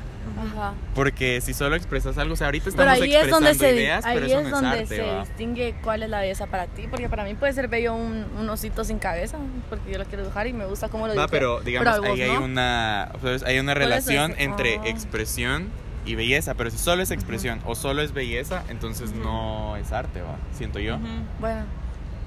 [0.55, 0.73] Ajá.
[0.95, 3.75] Porque si solo expresas algo, o sea, ahorita Pero estamos ahí es donde expresando se,
[3.75, 5.19] ideas, ahí pero eso es no es donde arte, se ¿va?
[5.25, 8.49] distingue cuál es la belleza para ti, porque para mí puede ser bello un, un
[8.49, 9.37] osito sin cabeza,
[9.69, 11.31] porque yo lo quiero dibujar y me gusta cómo lo Va, dibujé.
[11.31, 12.45] pero digamos, vos ahí hay no.
[12.45, 14.81] una, pues, hay una relación es- entre ah.
[14.87, 15.67] expresión
[16.05, 20.21] y belleza, pero si solo es expresión o solo es belleza, entonces no es arte,
[20.21, 20.35] ¿va?
[20.53, 20.97] Siento yo.
[21.39, 21.65] Bueno,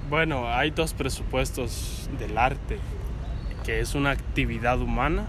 [0.09, 2.77] Bueno, hay dos presupuestos del arte,
[3.65, 5.25] que es una actividad humana,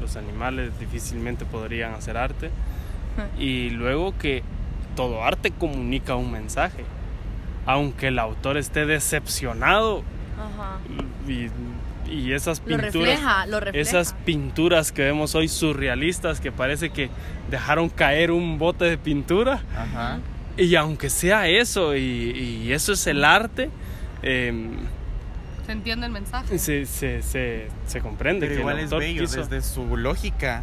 [0.00, 2.50] los animales difícilmente podrían hacer arte,
[3.38, 4.42] y luego que
[4.96, 6.84] todo arte comunica un mensaje,
[7.66, 10.02] aunque el autor esté decepcionado
[11.28, 11.48] y,
[12.10, 12.92] y esas Lo pinturas...
[12.94, 13.80] refleja, lo refleja.
[13.88, 17.08] Esas pinturas que vemos hoy surrealistas que parece que
[17.50, 20.18] dejaron caer un bote de pintura Ajá.
[20.56, 23.70] y aunque sea eso y, y eso es el arte,
[24.22, 24.70] em,
[25.66, 26.58] Se entiende el mensaje.
[26.58, 30.62] se, se, se, se comprende Pero que igual el es bello quiso- desde su lógica,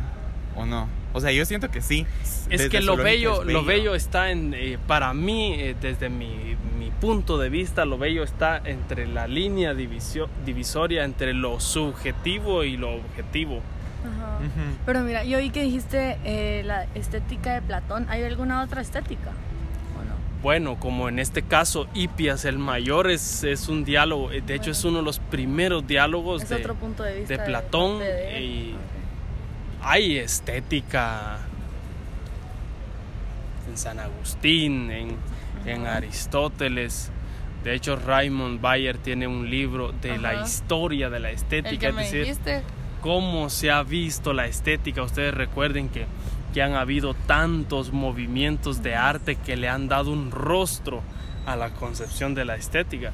[0.55, 0.88] ¿o no?
[1.13, 2.05] O sea, yo siento que sí.
[2.21, 6.10] Es Desde que lo bello, es lo bello está en, eh, para mí, eh, desde
[6.10, 6.55] mi
[6.99, 12.77] punto de vista, lo bello está entre la línea divisio- divisoria entre lo subjetivo y
[12.77, 13.62] lo objetivo.
[14.05, 14.39] Ajá.
[14.86, 18.05] Pero mira, yo oí que dijiste eh, la estética de Platón.
[18.10, 19.31] ¿Hay alguna otra estética?
[19.99, 20.13] ¿O no?
[20.41, 24.71] Bueno, como en este caso, Hipias el Mayor es, es un diálogo, eh, de hecho
[24.71, 27.33] es uno de los primeros diálogos Es de, otro punto de vista.
[27.38, 28.75] de Platón de y
[29.81, 31.39] hay estética
[33.69, 35.15] en San Agustín, en,
[35.67, 37.12] en Aristóteles.
[37.63, 42.19] De hecho, Raymond Bayer tiene un libro de la historia de la estética, es decir,
[42.21, 42.62] dijiste.
[43.01, 45.01] cómo se ha visto la estética.
[45.03, 46.06] Ustedes recuerden que,
[46.53, 51.01] que han habido tantos movimientos de arte que le han dado un rostro
[51.45, 53.12] a la concepción de la estética.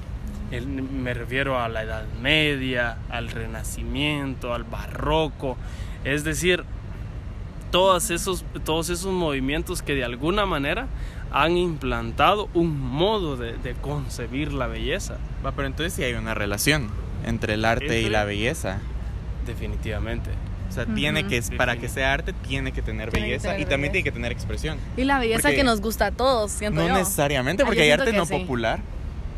[0.51, 5.57] El- me refiero a la Edad Media, al Renacimiento, al Barroco.
[6.03, 6.63] Es decir,
[7.71, 10.85] todos esos, todos esos movimientos que de alguna manera
[11.33, 15.17] han implantado un modo de, de concebir la belleza.
[15.45, 16.89] Va, pero entonces sí hay una relación
[17.25, 18.77] entre el arte y la belleza.
[19.45, 20.29] Definitivamente.
[20.69, 23.61] O sea, tiene que, para que sea arte, tiene que tener Tiene que belleza tener
[23.61, 23.91] y también belleza.
[23.91, 24.77] tiene que tener expresión.
[24.97, 26.93] Y la belleza Porque- que nos gusta a todos, siento No yo.
[26.95, 28.33] necesariamente, porque yo hay arte no sí.
[28.39, 28.79] popular.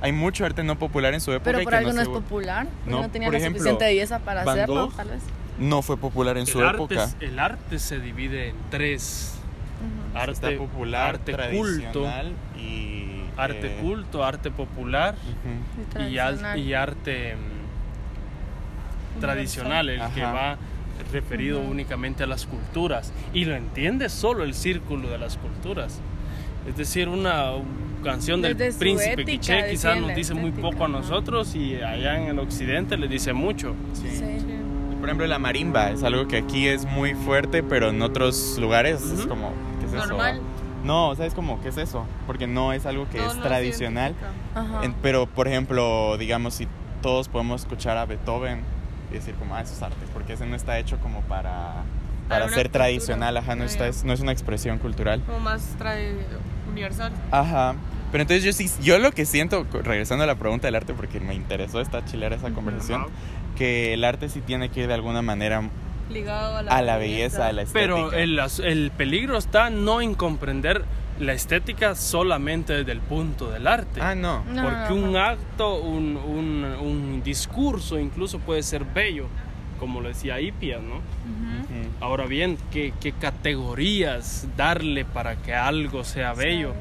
[0.01, 2.01] Hay mucho arte no popular en su época Pero y por que algo no, no,
[2.03, 2.67] es popular.
[2.85, 5.21] No, No, tenía por la suficiente belleza para Van hacerlo, Gogh tal vez.
[5.59, 7.03] no fue popular en su arte, época.
[7.05, 9.33] es- el arte se divide en tres.
[10.15, 13.21] Arte Está popular, arte tradicional culto, y...
[13.37, 16.01] arte eh, culto, arte popular ujú.
[16.01, 16.59] Y y, al- tradicional.
[16.59, 20.57] y arte mm, tradicional, el que va
[21.11, 23.11] referido únicamente a las culturas.
[23.33, 25.99] Y lo entiende solo el círculo de las culturas.
[26.67, 27.51] Es decir, una
[28.03, 32.17] canción del Desde príncipe ética Quiché quizás nos dice muy poco a nosotros y allá
[32.17, 33.75] en el occidente le dice mucho.
[33.93, 34.09] Sí.
[34.09, 34.23] Sí.
[34.99, 39.03] Por ejemplo, la marimba es algo que aquí es muy fuerte, pero en otros lugares
[39.03, 40.07] es como, ¿qué es eso?
[40.07, 40.41] Normal.
[40.83, 42.05] No, o sea, es como, ¿qué es eso?
[42.27, 44.13] Porque no es algo que No, es no tradicional.
[44.83, 46.67] En- pero, por ejemplo, digamos, si
[47.01, 48.61] todos podemos escuchar a Beethoven
[49.11, 51.83] y decir como, ah, eso es arte, porque ese no está hecho como para,
[52.29, 52.69] para ser cultura.
[52.85, 55.21] tradicional, ajá, no, Ah, está, es, no es una expresión cultural.
[55.25, 55.75] Como más
[56.69, 57.11] universal.
[57.31, 57.75] Ajá.
[58.11, 61.19] Pero entonces yo sí, yo lo que siento, regresando a la pregunta del arte, porque
[61.19, 63.07] me interesó esta chilera esa conversación,
[63.57, 65.63] que el arte sí tiene que ir de alguna manera
[66.11, 67.93] Ligado a la, a la belleza, a la estética.
[67.95, 70.83] Pero el, as- el peligro está no en comprender
[71.19, 74.01] la estética solamente desde el punto del arte.
[74.01, 74.43] Ah, no.
[74.45, 75.19] No, Porque no, un no.
[75.19, 79.27] acto, un, un- un discurso incluso puede ser bello,
[79.79, 81.01] como lo decía Hipias, ¿no?
[82.01, 86.73] Ahora bien, ¿qué, qué categorías darle para que algo sea bello?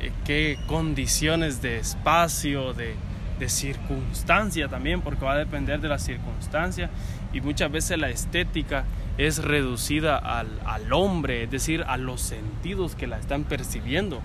[0.00, 2.94] Eh, ¿Qué condiciones de espacio, de,
[3.44, 5.00] de circunstancia también?
[5.02, 6.90] Porque va a depender de la circunstancia.
[7.32, 8.84] Y muchas veces la estética
[9.18, 14.20] es reducida al, al hombre, es decir, a los sentidos que la están percibiendo.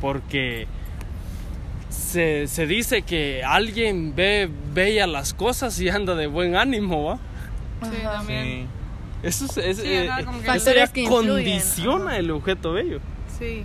[0.00, 0.66] Porque
[1.88, 7.18] se, se dice que alguien ve bellas las cosas y anda de buen ánimo, ¿va?
[7.82, 8.12] Sí, Ajá.
[8.18, 8.44] también.
[8.44, 8.66] Sí.
[9.22, 12.16] Eso, es, es- Sí, ajá, eh, como que- eso Factores ya que influyen, condiciona ajá.
[12.18, 13.00] el objeto bello.
[13.38, 13.64] Sí.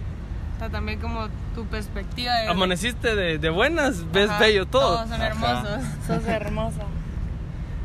[0.55, 2.47] O sea, también como tu perspectiva de...
[2.47, 4.95] Amaneciste de, de buenas, ves Ajá, bello todo.
[4.95, 5.27] Todos son Ajá.
[5.27, 5.83] hermosos.
[6.07, 6.83] Sos hermosa.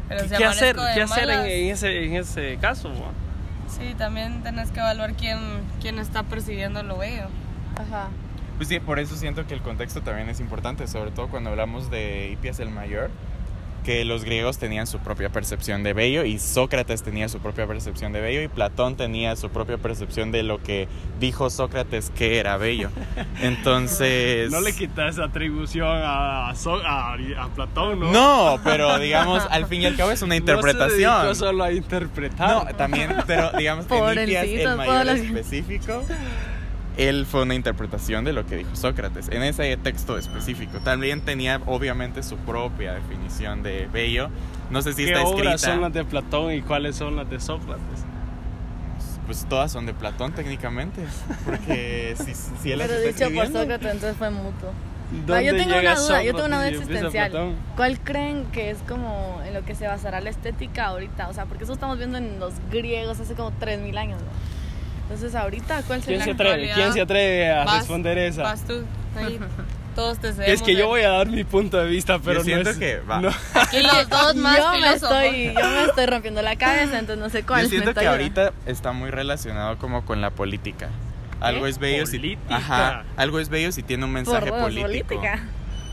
[0.09, 2.93] Pero si ¿Qué hacer, qué hacer en, ese, en ese caso?
[3.69, 5.39] Sí, también tenés que evaluar quién,
[5.81, 7.29] quién está percibiendo lo bello.
[7.77, 8.09] Ajá.
[8.57, 11.91] Pues sí, por eso siento que el contexto también es importante, sobre todo cuando hablamos
[11.91, 13.11] de Hipias el Mayor,
[13.83, 18.13] que los griegos tenían su propia percepción de bello y Sócrates tenía su propia percepción
[18.13, 20.89] de bello y Platón tenía su propia percepción de lo que
[21.19, 22.91] dijo Sócrates que era bello.
[23.41, 24.51] Entonces...
[24.51, 28.13] No le quitas esa atribución a, So- a- a Platón, ¿no?
[28.13, 31.35] No, pero digamos, al fin y al cabo es una No se interpretación.
[31.37, 32.49] solo a interpretar.
[32.67, 36.03] No, también, pero digamos, en Hipias Pobrecito, el mayor específico,
[36.97, 40.79] él fue una interpretación de lo que dijo Sócrates, en ese texto específico.
[40.81, 44.29] También tenía, obviamente, su propia definición de bello.
[44.71, 45.73] No sé si ¿Qué está obras escrita.
[45.75, 48.05] son las de Platón y cuáles son las de Sócrates?
[49.27, 51.03] Pues todas son de Platón, técnicamente.
[51.45, 54.73] Porque si, si él las Pero está dicho por Sócrates, entonces fue mutuo.
[55.27, 57.55] ¿Dónde Ah, yo tengo llega una duda, yo tengo una duda Sócrates existencial.
[57.77, 61.29] ¿Cuál creen que es como en lo que se basará la estética ahorita?
[61.29, 64.60] O sea, porque eso estamos viendo en los griegos hace como 3000 años, ¿no?
[65.11, 66.21] Entonces, ahorita, ¿cuál ¿Quién sería?
[66.23, 66.51] se la atreve?
[66.53, 68.43] actualidad, ¿Quién se atreve a vas- responder esa?
[68.45, 68.85] Vas tú,
[69.17, 69.41] ahí.
[69.97, 72.65] Todos te es que yo voy a dar mi punto de vista, pero Yo siento
[72.67, 73.21] no es, que va.
[73.21, 73.29] no.
[73.55, 77.29] Aquí los dos más yo me estoy, yo me estoy rompiendo la cabeza, entonces no
[77.29, 77.65] sé cuál.
[77.65, 80.91] Yo siento que ahorita está muy relacionado como con la política.
[81.41, 82.57] Algo es bello si Política.
[82.57, 84.87] Ajá, algo es bello si tiene un mensaje Por dos, político.
[84.87, 85.41] política.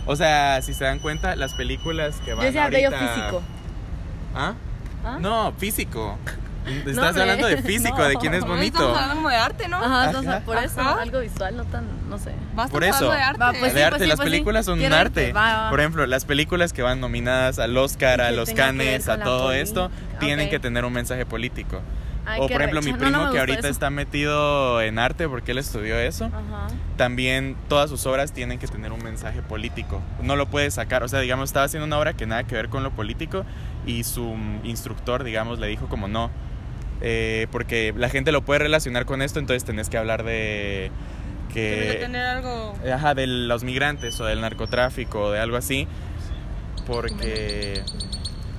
[0.06, 2.90] O sea, si se dan cuenta, las películas que van Yo decía ahorita...
[2.90, 3.42] bello físico.
[4.36, 4.54] ¿Ah?
[5.04, 5.18] ¿Ah?
[5.20, 6.18] No, físico.
[6.68, 8.78] Estás No, hablando de físico, de quién es No, bonito.
[8.80, 9.78] Estamos hablando de arte, ¿no?
[9.78, 10.46] Ajá, entonces, Ajá.
[10.46, 11.02] por eso, Ajá.
[11.02, 12.32] algo visual, no tan, no sé.
[12.56, 13.12] Basta Por eso.
[13.12, 13.40] de arte.
[13.40, 14.32] Va, pues de sí, arte, sí, las pues sí.
[14.32, 15.34] películas son un arte.
[15.34, 15.70] va, va.
[15.70, 19.90] Por ejemplo, las películas que van nominadas al Oscar, a los Cannes, a todo esto,
[20.20, 20.52] tienen Ok.
[20.52, 21.82] que tener un mensaje político.
[22.30, 22.98] Ay, o por ejemplo, mi recha.
[22.98, 23.68] No, primo no me que ahorita eso.
[23.70, 26.68] está metido en arte porque él estudió eso, Ajá.
[26.98, 30.02] también todas sus obras tienen que tener un mensaje político.
[30.22, 32.68] No lo puede sacar, o sea, digamos, estaba haciendo una obra que nada que ver
[32.68, 33.46] con lo político
[33.86, 36.30] y su instructor, digamos, le dijo como no,
[37.02, 40.92] eh, porque la gente lo puede relacionar con esto, entonces tenés que hablar de
[41.54, 42.76] que tener algo.
[42.94, 45.88] Ajá, de los migrantes o del narcotráfico o de algo así,
[46.86, 47.84] porque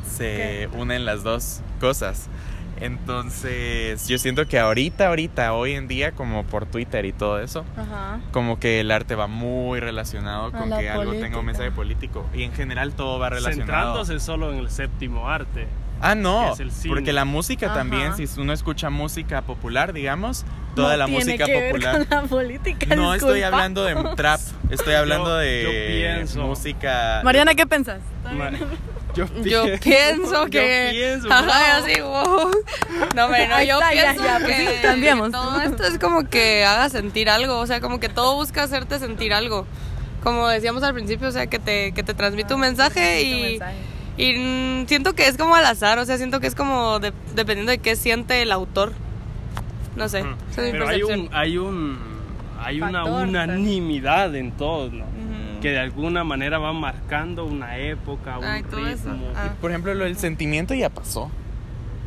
[0.06, 2.28] se unen las dos cosas.
[2.80, 7.64] Entonces, yo siento que ahorita, ahorita, hoy en día, como por Twitter y todo eso,
[7.76, 8.20] Ajá.
[8.30, 11.38] como que el arte va muy relacionado A con que algo tenga política.
[11.40, 12.26] un mensaje político.
[12.32, 13.96] Y en general todo va relacionado.
[13.96, 15.66] Centrándose solo en el séptimo arte.
[16.00, 16.54] Ah, no,
[16.88, 17.74] porque la música Ajá.
[17.76, 20.44] también, si uno escucha música popular, digamos,
[20.76, 22.06] toda No la tiene música que ver popular...
[22.06, 23.56] con la política, No estoy disculpa.
[23.56, 25.70] hablando de trap, estoy hablando Yo- de yo
[26.16, 27.20] pienso- música...
[27.24, 28.00] Mariana, ¿qué pensás?
[29.14, 30.88] Yo, Yo pi- pienso yo que.
[30.92, 31.84] pienso, Ajá, no.
[31.84, 32.50] así, wow.
[33.16, 35.32] No, hombre, no, yo está, ya, pienso ya, pues que cambiamos.
[35.32, 37.58] todo esto es como que haga sentir algo.
[37.58, 39.66] O sea, como que todo busca hacerte sentir algo.
[40.22, 43.40] Como decíamos al principio, o sea, que te, que te transmite un mensaje Tu y.
[43.52, 43.76] mensaje.
[44.18, 47.70] Y siento que es como al azar, o sea, siento que es como de- dependiendo
[47.70, 48.92] de qué siente el autor.
[49.96, 50.30] No sé, Ujú.
[50.50, 51.98] esa es mi Pero hay un, hay un,
[52.60, 55.04] hay una Factor, unanimidad en todo, ¿no?
[55.60, 59.18] Que de alguna manera va marcando una época, un Ay, ritmo.
[59.34, 59.50] Ah.
[59.60, 61.30] Por ejemplo, lo del sentimiento ya pasó.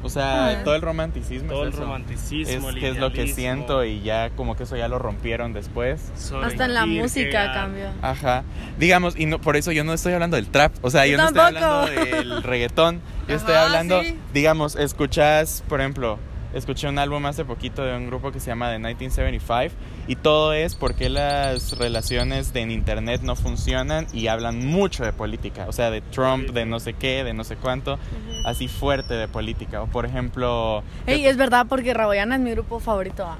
[0.04, 0.64] O sea, Ah.
[0.64, 1.84] todo el romanticismo Todo es el eso.
[1.84, 4.98] romanticismo, es el que es lo que siento y ya como que eso ya lo
[5.00, 6.12] rompieron después.
[6.44, 7.86] Hasta en la música cambió.
[8.02, 8.44] Ajá.
[8.80, 10.74] Digamos, y no, por eso yo no estoy hablando del trap.
[10.82, 13.02] O sea, yo, Yo no estoy hablando del reggaetón.
[13.28, 14.18] Yo estoy hablando, sí.
[14.34, 16.18] digamos, escuchas, por ejemplo,
[16.54, 19.76] escuché un álbum hace poquito de un grupo que se llama The 1975
[20.12, 25.14] y todo es porque las relaciones de en internet no funcionan y hablan mucho de
[25.14, 27.98] política, o sea, de Trump, de no sé qué, de no sé cuánto,
[28.44, 29.82] así fuerte de política.
[29.82, 33.24] O por ejemplo, Ey, es verdad porque Raboyana es mi grupo favorito.
[33.26, 33.38] ah.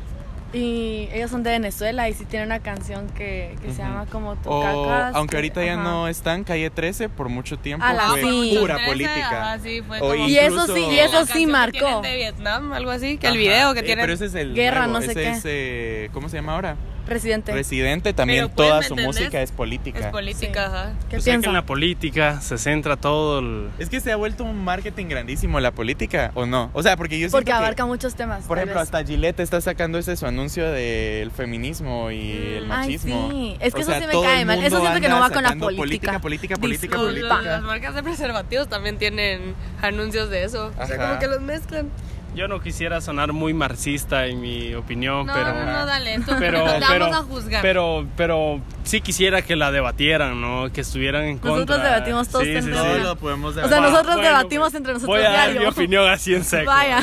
[0.54, 3.90] Y ellos son de Venezuela y sí tienen una canción que, que se Ujú.
[3.90, 5.16] llama como Tu o cacas.
[5.16, 5.84] aunque ahorita ya Ajá.
[5.84, 8.58] no están, Calle 13 por mucho tiempo A la fue sí.
[8.60, 9.28] pura Trece, política.
[9.54, 12.02] ajá, sí, fue como- Y eso sí, y eso sí que marcó.
[12.02, 13.40] de Vietnam, algo así, que el Ajá.
[13.40, 14.04] video que Eh, tienen.
[14.04, 15.30] Pero ese es el Guerra, nuevo, no sé ese qué.
[15.30, 16.76] es, eh, ¿cómo se llama ahora?
[17.12, 17.52] Presidente.
[17.52, 19.16] Residente, también Pero, pues, toda ¿me su entendés?
[19.20, 20.00] música es política.
[20.00, 20.74] Es política, Sí.
[20.76, 20.94] ajá.
[21.10, 23.70] ¿Qué O sea que en la política se centra todo el...
[23.80, 26.70] Es que se ha vuelto un marketing grandísimo la política, ¿o no?
[26.74, 28.46] O sea, porque yo siento Porque que, abarca muchos temas.
[28.46, 28.84] por ejemplo, vez.
[28.84, 33.30] hasta Gillette está sacando ese su anuncio del feminismo y el Ay, machismo.
[33.32, 33.58] sí.
[33.60, 34.64] Es que O eso sea, sí me cae el mal.
[34.64, 36.20] Eso siento que no va con la sacando política.
[36.20, 37.06] Política, política, Disculpa.
[37.36, 40.72] política, las marcas de preservativos también tienen anuncios de eso.
[40.80, 41.08] O sea, Ajá.
[41.10, 41.90] como que los mezclan.
[42.36, 46.20] Yo no quisiera sonar muy marxista en mi opinión, No, pero no, no, dale.
[46.20, 47.62] Tú, pero pero vamos a juzgar.
[47.62, 50.72] pero pero sí quisiera que la debatieran, ¿no?
[50.72, 51.52] Que estuvieran en contra.
[51.52, 52.80] Nosotros debatimos todos Sí, sí, entre sí.
[52.80, 53.84] Todo lo podemos O sea, debatir.
[53.92, 56.66] nosotros Bueno, debatimos entre nosotros Voy a dar mi opinión así en seco.
[56.72, 57.00] Vaya.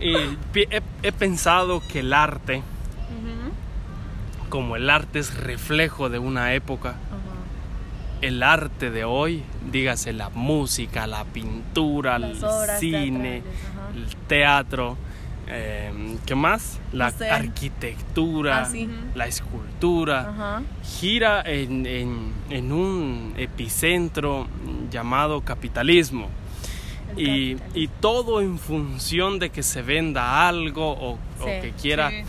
[0.00, 0.14] Y
[0.54, 2.62] he, he pensado que el arte,
[4.48, 6.96] como el arte es reflejo de una época,
[8.22, 13.44] el arte de hoy, dígase la música, la pintura, Las el cine, teatrales.
[13.96, 14.96] El teatro,
[15.48, 15.90] eh,
[16.26, 16.78] ¿qué más?
[16.92, 18.88] La arquitectura, Ah, sí.
[19.14, 20.62] la escultura, Ajá.
[20.84, 24.46] gira en, en- en un epicentro
[24.90, 26.28] llamado capitalismo.
[27.16, 27.70] Y, capitalismo.
[27.74, 32.10] y todo en función de que se venda algo o, o que quiera.
[32.10, 32.22] Sí.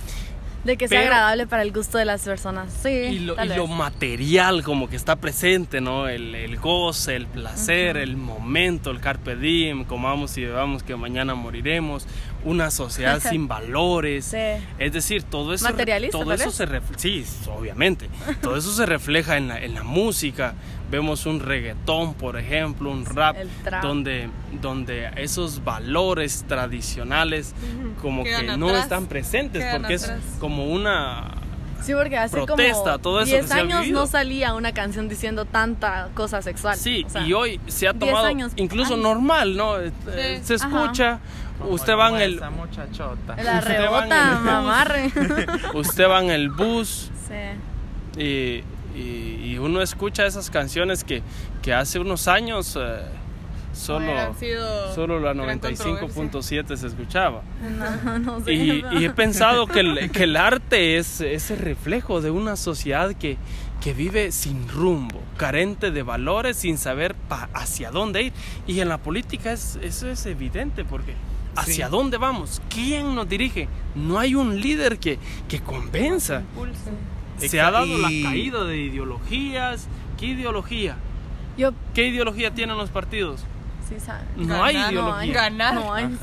[0.63, 2.73] De que sea Pero- agradable para el gusto de las personas.
[2.83, 2.89] Sí.
[2.89, 6.07] Y, lo, y lo material como que está presente, ¿no?
[6.09, 11.35] El, el goce, el placer, el momento, el carpe diem, comamos y bebamos que mañana
[11.35, 12.05] moriremos,
[12.43, 14.25] una sociedad sin valores.
[14.25, 14.37] Sí.
[14.79, 16.67] Es decir, todo eso, Materialista, todo eso se
[16.97, 18.09] sí, obviamente,
[18.41, 20.53] todo eso se refleja en la, en la música.
[20.89, 23.35] Vemos un reggaetón, por ejemplo, un rap,
[23.81, 24.29] donde,
[24.61, 27.53] donde esos valores tradicionales
[28.01, 30.19] como que no están presentes, Quedan porque atrás.
[30.19, 31.33] es como una
[31.81, 34.73] Sí, porque hace protesta, como todo eso que 10 se ha años no salía una
[34.73, 36.75] canción diciendo tanta cosa sexual.
[36.77, 39.03] Sí, O sea, y hoy se ha 10 tomado años, incluso años.
[39.03, 39.79] normal, ¿no?
[39.79, 41.19] Eh, eh, Se escucha,
[41.59, 44.43] Como usted va en el Usted va en rebota, el bus.
[44.43, 45.11] mamarre.
[45.75, 48.21] usted va en el bus sí.
[48.21, 48.63] y,
[48.97, 51.21] y- y uno escucha esas canciones que,
[51.61, 52.99] que hace unos años eh,
[53.73, 57.43] solo sido solo la gran 95.7 se escuchaba.
[58.03, 58.53] No, no sé.
[58.53, 63.13] Y, y he pensado que el, que el arte es ese reflejo de una sociedad
[63.13, 63.37] que,
[63.81, 68.33] que vive sin rumbo, carente de valores, sin saber pa- hacia dónde ir.
[68.65, 71.13] Y en la política es, eso es evidente porque
[71.55, 71.91] hacia Sí.
[71.91, 73.67] dónde vamos, quién nos dirige.
[73.95, 76.41] No hay un líder que, que convenza.
[77.37, 79.87] Se ha dado la caída de ideologías.
[80.19, 80.97] ¿Qué ideología?
[81.57, 83.45] Yo ¿Qué ideología tienen los partidos?
[84.35, 85.11] No hay Ganar, ideología.
[85.13, 85.73] No hay, Ganar.
[85.75, 86.17] no hay,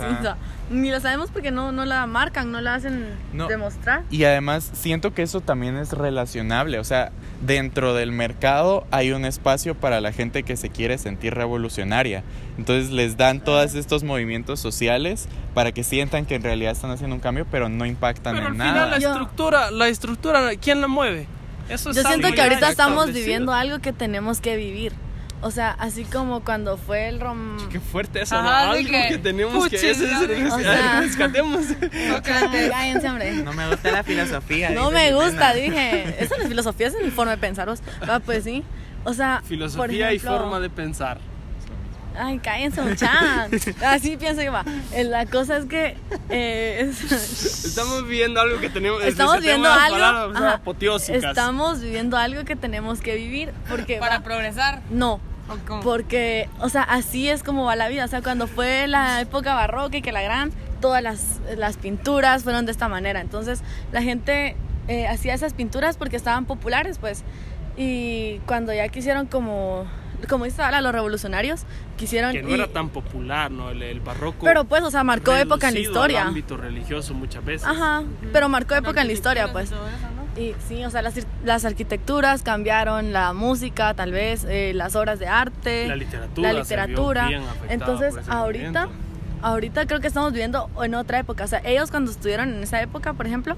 [0.70, 3.48] ni la sabemos porque no, no la marcan, no la hacen No.
[3.48, 4.02] demostrar.
[4.10, 9.26] Y además siento que eso también es relacionable, o sea, dentro del mercado hay un
[9.26, 12.22] espacio para la gente que se quiere sentir revolucionaria.
[12.56, 17.14] Entonces les dan todos estos movimientos sociales para que sientan que en realidad están haciendo
[17.16, 18.86] un cambio, pero no impactan Pero al en final nada.
[18.90, 21.26] la Yo- estructura, la estructura, ¿quién la mueve?
[21.68, 24.92] Eso Yo siento que ahorita estamos viviendo algo que tenemos que vivir.
[25.46, 27.58] O sea, así como cuando fue el rom...
[27.68, 28.72] Qué fuerte eso, Ajá, ¿no?
[28.72, 31.66] Algo que, que, tenemos que ese- ese- o sea- rescatemos.
[31.82, 33.32] Ay, Cállense, hombre.
[33.32, 34.70] No me gusta la filosofía.
[34.70, 36.16] No me gusta, dije.
[36.18, 37.68] Esa no es filosofía, esa es mi forma de pensar.
[38.08, 38.64] Ah, pues sí.
[39.04, 41.18] O sea, por Filosofía ejemplo, y forma de pensar.
[42.16, 43.50] Ay, cállense un chan.
[43.84, 44.64] Así pienso que va.
[44.92, 45.96] Eh, La cosa es que
[46.30, 49.02] eh, es- Estamos viviendo algo que tenemos.
[49.02, 49.96] estamos necesitamos viendo las algo.
[49.98, 54.80] palabras, ajá, estamos viviendo algo que tenemos que vivir porque Para va- progresar.
[54.90, 55.20] no,
[55.82, 58.04] Porque, o sea, así es como va la vida.
[58.04, 62.44] O sea, cuando fue la época barroca y que la gran, todas las, las pinturas
[62.44, 63.20] fueron de esta manera.
[63.20, 64.56] Entonces, la gente
[64.88, 67.24] eh, hacía esas pinturas porque estaban populares, pues.
[67.76, 69.84] Y cuando ya quisieron como,
[70.28, 71.62] como dice ahora, los revolucionarios,
[71.96, 72.32] quisieron...
[72.32, 73.70] Que no y- era tan popular, ¿no?
[73.70, 74.44] El, el barroco.
[74.44, 76.26] pero pues, o sea, marcó época en la reducido al historia.
[76.28, 77.66] ámbito religioso muchas veces.
[77.68, 78.02] Ajá,
[78.32, 79.70] pero marcó época en la historia, pues.
[80.36, 85.18] Y sí, o sea, las, las arquitecturas cambiaron, la música, tal vez, eh, las obras
[85.20, 86.52] de arte, La literatura.
[86.52, 87.28] la se vio literatura.
[87.28, 89.06] bien Entonces, ahorita, movimiento.
[89.42, 91.44] ahorita creo que estamos viviendo en otra época.
[91.44, 93.54] O sea, ellos cuando estuvieron en esa época, por ejemplo,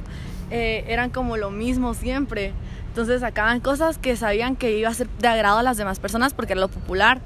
[0.50, 2.52] eh, eran como lo mismo siempre.
[2.88, 6.34] Entonces sacaban cosas que sabían que iba a ser de agrado a las demás personas
[6.34, 7.20] porque era lo popular.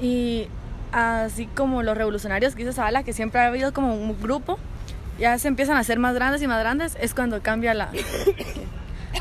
[0.00, 0.48] Y
[0.92, 4.58] así como los revolucionarios que dice Zavala, que siempre ha habido como un grupo,
[5.18, 7.90] ya se empiezan a hacer más grandes y más grandes, es cuando cambia la...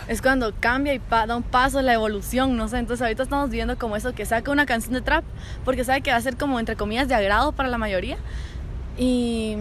[0.07, 2.77] Es cuando cambia y da un paso la evolución, no sé.
[2.77, 5.23] Entonces ahorita estamos viendo como eso, que saca una canción de trap,
[5.65, 8.17] porque sabe que va a ser como, entre comillas, de agrado para la mayoría.
[8.97, 9.57] Y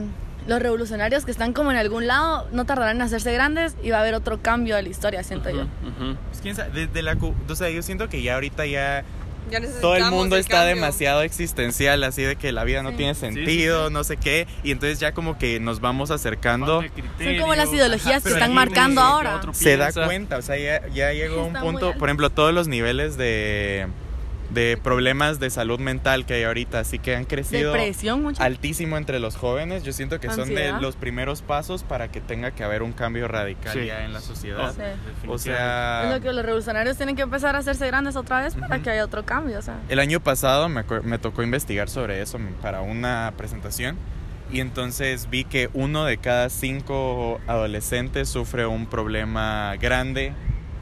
[0.47, 3.99] los revolucionarios que están como en algún lado no tardarán en hacerse grandes y va
[3.99, 5.67] a haber otro cambio de la historia, siento yo.
[6.73, 9.05] Desde la, yo siento que ya ahorita ya
[9.51, 10.75] Ya todo el mundo está cambio.
[10.75, 12.97] demasiado existencial, así de que la vida no Sí.
[12.97, 16.83] tiene sí, sentido, no sé qué, y entonces ya como que nos vamos acercando.
[16.83, 19.41] Son como las ideologías que pero están marcando que ahora.
[19.53, 23.17] se da cuenta, o sea, ya, ya llegó un punto, por ejemplo, todos los niveles
[23.17, 23.87] de,
[24.51, 29.19] de problemas de salud mental que hay ahorita, así que han crecido Depresión altísimo entre
[29.19, 30.81] los jóvenes, yo siento que son de Ansiedad.
[30.81, 33.87] los primeros pasos para que tenga que haber un cambio radical Sí.
[33.87, 34.73] ya en la sociedad.
[34.75, 35.29] Sí.
[35.29, 38.55] O Es sea, lo que los revolucionarios tienen que empezar a hacerse grandes otra vez
[38.55, 38.85] para Ujú.
[38.85, 39.79] que haya otro cambio, o sea.
[39.89, 43.97] el año pasado me, me tocó investigar sobre eso para una presentación
[44.53, 50.33] y entonces vi que uno de cada cinco adolescentes sufre un problema grande,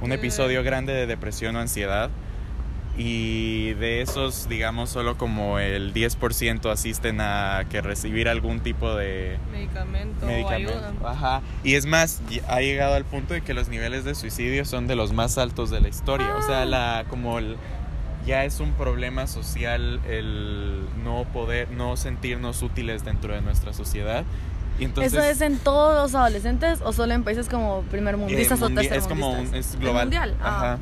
[0.02, 2.10] un episodio grande de depresión o ansiedad.
[2.96, 9.36] Y de esos, digamos, solo como el 10% asisten a que recibir algún tipo de
[9.50, 10.72] Medicamento, medicamento.
[10.72, 10.92] o ayuda.
[11.10, 11.42] Ajá.
[11.64, 14.94] Y es más, ha llegado al punto de que los niveles de suicidio son de
[14.94, 16.36] los más altos de la historia.
[16.36, 17.56] O sea, la como el-
[18.26, 24.24] ya es un problema social el no poder, no sentirnos útiles dentro de nuestra sociedad.
[24.78, 28.64] Y entonces ¿Eso es en todos los adolescentes o solo en países como primermundistas eh,
[28.64, 30.04] o mundi- es como un, es global.
[30.06, 30.36] mundial?
[30.40, 30.56] Ah.
[30.56, 30.78] Ajá.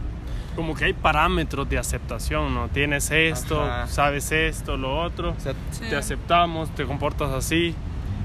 [0.57, 2.69] Como que hay parámetros de aceptación, ¿no?
[2.69, 3.87] Tienes esto, Ajá.
[3.87, 5.85] sabes esto, lo otro, O sea, Sí.
[5.89, 7.75] te aceptamos, te comportas así.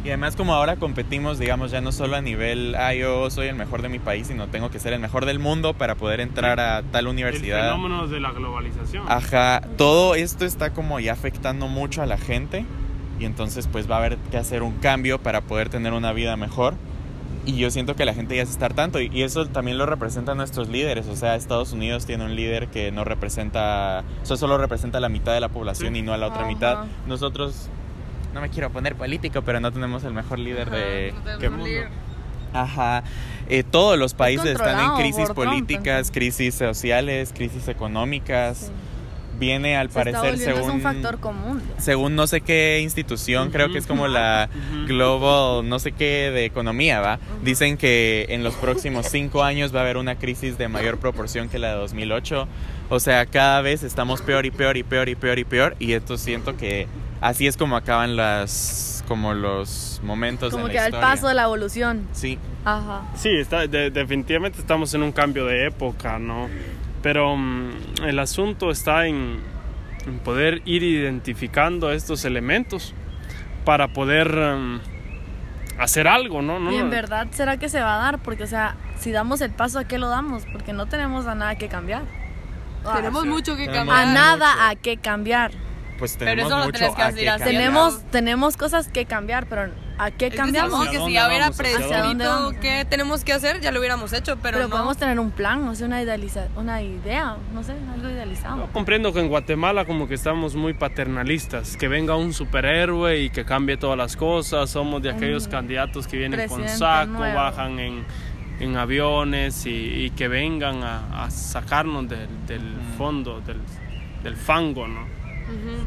[0.04, 3.56] Y además como ahora competimos, digamos, ya no solo a nivel, ah, yo soy el
[3.56, 6.60] mejor de mi país, sino tengo que ser el mejor del mundo para poder entrar
[6.60, 7.62] a tal El universidad.
[7.74, 9.04] fenómeno de la globalización.
[9.10, 12.66] Ajá, todo esto está como ya afectando mucho a la gente
[13.20, 16.38] y entonces pues va a haber que hacer un cambio para poder tener una vida
[16.38, 16.76] mejor.
[17.48, 19.86] Y yo siento que la gente ya se está hartando y y eso también lo
[19.86, 21.08] representan nuestros líderes.
[21.08, 25.08] O sea, Estados Unidos tiene un líder que no representa, o sea, solo representa la
[25.10, 26.48] mitad de la población y no a la otra Ajá.
[26.48, 26.86] mitad.
[27.08, 27.70] Nosotros,
[28.34, 31.14] no me quiero poner político, pero no tenemos el mejor líder de...
[31.26, 31.88] No que- líder.
[32.54, 33.04] Ajá.
[33.50, 38.58] Eh, todos los países están en crisis políticas, crisis sociales, crisis económicas.
[38.58, 38.72] Sí.
[39.40, 41.62] Viene al Se está parecer volviendo es según un factor común.
[41.78, 44.88] según no sé qué institución, creo que es como la Ujú.
[44.88, 47.20] Global, no sé qué de economía, ¿va?
[47.44, 51.50] Dicen que en los próximos cinco años va a haber una crisis de mayor proporción
[51.50, 52.48] que la de 2008.
[52.90, 55.76] O sea, cada vez estamos peor y peor y peor y peor y peor.
[55.80, 56.88] Y esto siento que
[57.22, 61.08] así es como acaban las, como los momentos Como en que la historia.
[61.08, 62.08] paso de la evolución.
[62.14, 63.04] Sí, Ajá.
[63.16, 66.50] Sí, está, de- definitivamente estamos en un cambio de época, ¿no?
[67.08, 69.40] Pero mm, el asunto está en,
[70.06, 72.94] en poder ir identificando estos elementos
[73.64, 74.82] para poder mm,
[75.80, 76.60] hacer algo, ¿no?
[76.60, 78.20] no Y en verdad, ¿será que se va a dar?
[78.20, 80.44] Porque, o sea, si damos el paso, ¿a qué lo damos?
[80.52, 82.04] Porque no tenemos a nada que cambiar.
[82.94, 84.14] Tenemos mucho que Tenemos- a cambiar.
[84.14, 85.52] nada a qué cambiar.
[85.98, 87.40] pues Pero tenemos eso lo mucho tenés que a cambiar.
[87.40, 90.72] Tenemos, tenemos cosas que cambiar, pero ¿a qué Es que cambiamos?
[90.72, 91.58] sabemos ¿Hacia que si ya hubiera vamos?
[92.62, 94.70] qué tenemos que hacer, ya lo hubiéramos hecho, pero, Pero, no.
[94.70, 98.58] podemos tener un plan, o sea, una, idealiza una idea, no sé, algo idealizado.
[98.66, 103.30] Yo comprendo que en Guatemala como que estamos muy paternalistas, que venga un superhéroe y
[103.30, 107.36] que cambie todas las cosas, somos de aquellos Un candidatos que vienen con saco, nuevo.
[107.36, 108.06] bajan en,
[108.60, 109.70] en aviones y,
[110.06, 112.62] y que vengan a, a sacarnos del, del
[112.98, 113.60] fondo, del,
[114.24, 115.06] del fango, ¿no?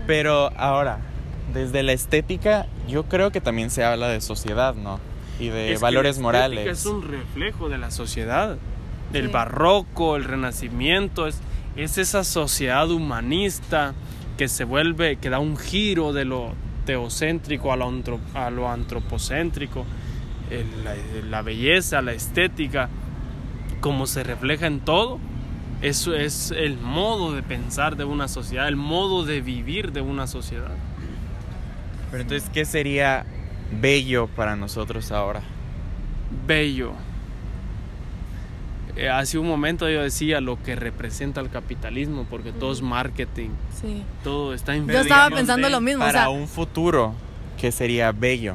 [0.06, 0.98] Pero ahora,
[1.52, 4.98] desde la estética, yo creo que también se habla de sociedad, ¿no?
[5.38, 6.66] Y de Es que valores la estética morales.
[6.80, 8.58] Es un reflejo de la sociedad.
[9.12, 9.32] El Sí.
[9.32, 11.40] barroco, el renacimiento, es,
[11.76, 13.94] es esa sociedad humanista
[14.36, 16.52] que se vuelve, que da un giro de lo
[16.86, 19.84] teocéntrico a lo, antro- a lo antropocéntrico.
[20.50, 20.94] El- la,
[21.28, 22.88] la belleza, la estética,
[23.80, 25.18] como se refleja en todo,
[25.82, 30.26] eso es el modo de pensar de una sociedad, el modo de vivir de una
[30.26, 30.70] sociedad.
[32.10, 33.24] Pero entonces, ¿qué sería
[33.80, 35.42] bello para nosotros ahora?
[36.46, 36.92] bello.
[38.96, 43.50] Eh, hace un momento yo decía lo que representa el capitalismo, porque todo es marketing,
[43.80, 44.02] Sí.
[44.22, 47.14] todo está en Yo estaba pensando de- lo mismo, o Para sea, un futuro,
[47.58, 48.54] ¿qué sería bello?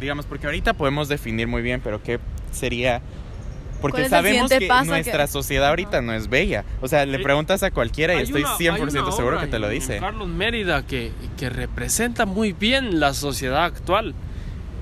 [0.00, 2.18] Digamos, porque ahorita podemos definir muy bien, pero ¿qué
[2.50, 3.00] sería?
[3.80, 6.64] ¿Cuál Porque sabemos que nuestra que- sociedad ahorita no es bella.
[6.80, 9.46] O sea, le preguntas a cualquiera y Hay estoy una- 100% hay una seguro que
[9.46, 9.96] te lo dice.
[9.96, 14.14] en Carlos Mérida que, que representa muy bien la sociedad actual.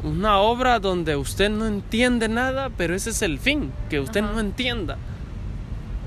[0.03, 4.33] Una obra donde usted no entiende nada, pero ese es el fin, que usted Ajá.
[4.33, 4.97] no entienda.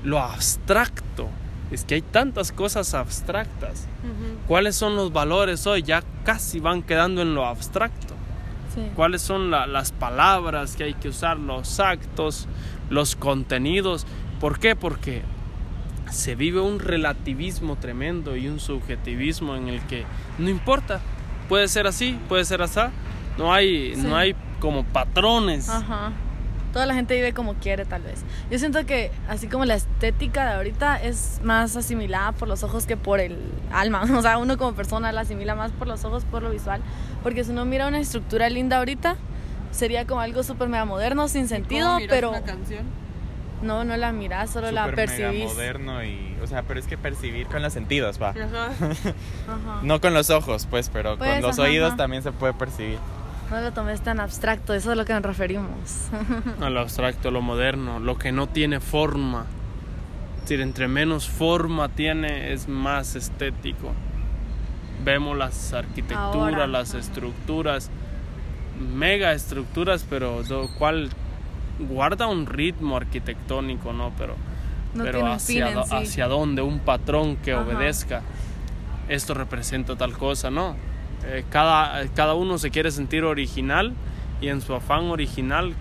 [0.02, 1.28] Lo abstracto.
[1.70, 3.86] Es que hay tantas cosas abstractas.
[4.02, 4.38] Ujú.
[4.48, 5.82] ¿Cuáles son los valores hoy?
[5.82, 8.14] Ya casi van quedando en lo abstracto.
[8.74, 8.82] sí.
[8.94, 12.46] cuáles son la- las palabras que hay que usar, los actos,
[12.90, 14.06] los contenidos.
[14.40, 14.76] ¿Por qué?
[14.76, 15.22] Porque
[16.10, 20.04] se vive un relativismo tremendo y un subjetivismo en el que
[20.38, 21.00] no importa,
[21.48, 22.80] puede ser así, puede ser así.
[23.38, 24.02] No hay, Sí.
[24.02, 25.68] no hay como patrones.
[25.68, 26.12] Ajá.
[26.72, 28.22] Toda la gente vive como quiere, tal vez.
[28.48, 32.86] Yo siento que, así como la estética de ahorita es más asimilada por los ojos
[32.86, 33.36] que por el
[33.72, 34.02] alma.
[34.16, 36.80] O sea, uno como persona la asimila más por los ojos, por lo visual.
[37.24, 39.16] Porque si uno mira una estructura linda ahorita,
[39.70, 42.84] sería como algo súper mega moderno, sin sentido, ¿Cómo miras pero una canción?
[43.62, 45.44] no, no la mirás, solo la Súper mega percibís.
[45.52, 48.30] moderno y, o sea, pero es que percibir con los sentidos, va.
[48.30, 48.66] Ajá.
[49.48, 49.80] Ajá.
[49.82, 51.96] No con los ojos, pues, pero Pues, con los ajá, oídos ajá.
[51.96, 52.98] también se puede percibir.
[53.50, 55.68] No lo tomes tan abstracto, eso es a lo que nos referimos.
[56.60, 59.44] A lo abstracto, lo moderno, lo que no tiene forma.
[60.36, 63.92] Es decir, entre menos forma tiene, es más estético.
[65.04, 67.00] Vemos las arquitecturas, Ahora, las ajá.
[67.00, 67.90] estructuras
[68.80, 71.10] mega estructuras, pero lo cual
[71.78, 74.12] guarda un ritmo arquitectónico, ¿no?
[74.18, 74.34] Pero,
[74.94, 75.94] No pero hacia, fin en do- sí.
[75.96, 77.62] hacia dónde, un patrón que Ajá.
[77.62, 78.22] obedezca.
[79.08, 80.76] Esto representa tal cosa, ¿no?
[81.26, 83.92] Eh, cada, cada uno se quiere sentir original
[84.40, 85.74] y en su afán original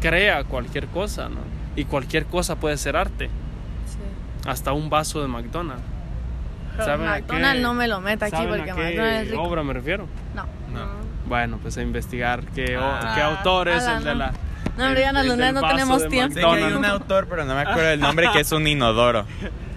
[0.00, 1.40] crea cualquier cosa, ¿no?
[1.76, 3.26] Y cualquier cosa puede ser arte,
[3.86, 3.98] Sí.
[4.48, 5.82] hasta un vaso de McDonald's.
[6.72, 9.42] Pero ¿Saben a McDonald's qué- no me lo meta aquí ¿Saben porque McDonald's es rico.
[9.42, 10.06] obra me refiero?
[10.34, 10.44] No.
[11.26, 13.12] Bueno, pues a investigar qué, Ah.
[13.14, 14.14] qué autor es el de no.
[14.16, 14.32] la...
[14.76, 16.34] No, hombre, ya el- no, el no, tenemos tiempo.
[16.34, 19.26] Sé que hay un autor, pero no me acuerdo el nombre, que es un inodoro.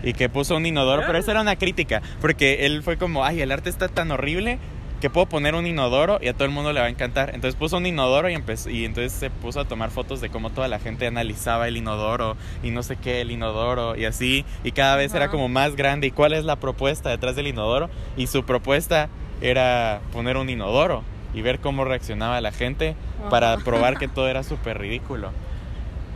[0.04, 2.02] Y que puso un inodoro, pero esa era una crítica.
[2.22, 4.60] Porque él fue como, ay, el arte está tan horrible
[5.02, 7.32] que puedo poner un inodoro y a todo el mundo le va a encantar.
[7.36, 10.52] Entonces puso un inodoro y, empezó, y entonces se puso a tomar fotos de cómo
[10.52, 14.46] toda la gente analizaba el inodoro y no sé qué, el inodoro y así.
[14.64, 16.08] Y cada vez era como más grande.
[16.08, 17.90] ¿Y cuál es la propuesta detrás del inodoro?
[18.16, 19.10] Y su propuesta
[19.42, 21.04] era poner un inodoro
[21.36, 22.96] y ver cómo reaccionaba la gente
[23.30, 25.32] para probar que todo era súper ridículo.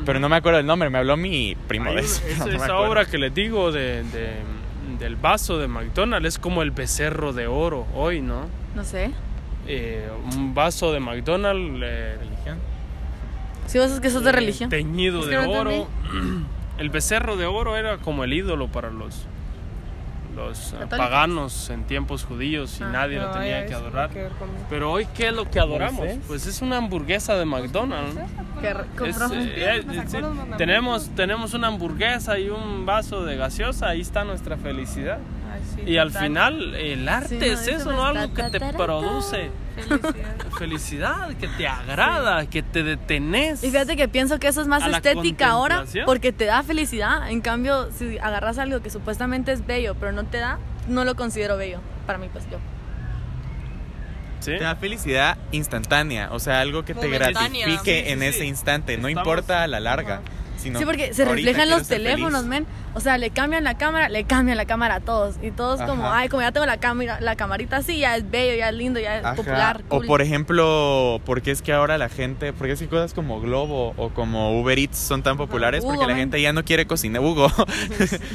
[0.06, 2.22] Pero no me acuerdo el nombre, me habló mi primo de eso.
[2.28, 2.90] esa no esa acuerdo.
[2.90, 4.60] obra que les digo de, de-
[4.98, 8.48] del vaso de McDonald's es como el becerro de oro hoy, ¿no?
[8.76, 9.12] No sé.
[9.68, 12.18] Eh, un vaso de McDonald's eh,
[13.68, 14.70] Si vos es que sos de religión.
[14.70, 15.88] teñido Es de que oro.
[16.80, 19.26] El becerro de oro era como el ídolo para los
[20.40, 20.98] los ¿Católicos?
[20.98, 24.10] paganos en tiempos judíos y Ah, nadie lo tenía que adorar.
[24.10, 24.28] que
[24.70, 26.08] Pero hoy, ¿qué es lo que adoramos?
[26.28, 28.16] Pues es una hamburguesa de McDonald's.
[29.06, 33.24] Es, eh, eh, ¿Me sí, acuerdo de una tenemos, tenemos una hamburguesa y un vaso
[33.24, 35.20] de gaseosa, ahí está nuestra felicidad.
[35.52, 38.06] Ay, sí, Y al final el arte Sí, no, es eso ¿no?
[38.06, 39.50] Algo que te produce
[39.88, 40.36] Felicidad.
[40.58, 43.64] felicidad, que te agrada, que te detenés.
[43.64, 47.30] Y fíjate que pienso que eso es más estética ahora porque te da felicidad.
[47.30, 51.16] En cambio, si agarras algo que supuestamente es bello, pero no te da, no lo
[51.16, 51.80] considero bello.
[52.06, 52.58] Para mí, pues yo.
[54.40, 54.52] ¿Sí?
[54.52, 58.98] Te da felicidad instantánea, o sea, algo que te gratifique Sí, sí, en ese instante,
[58.98, 60.22] no importa a la larga.
[60.60, 62.66] Sino sí, porque se reflejan los teléfonos, men.
[62.94, 65.36] O sea, le cambian la cámara, le cambian la cámara a todos.
[65.42, 68.58] Y todos como, ay, como ya tengo la cámara, la camarita así, ya es bello,
[68.58, 69.36] ya es lindo, ya es Ajá.
[69.36, 69.82] popular.
[69.90, 73.94] O por ejemplo, porque es que ahora la gente, porque es que cosas como Globo
[73.96, 76.20] o como Uber Eats son tan populares Hugo, porque la man.
[76.20, 77.48] gente ya no quiere cocinar, Hugo.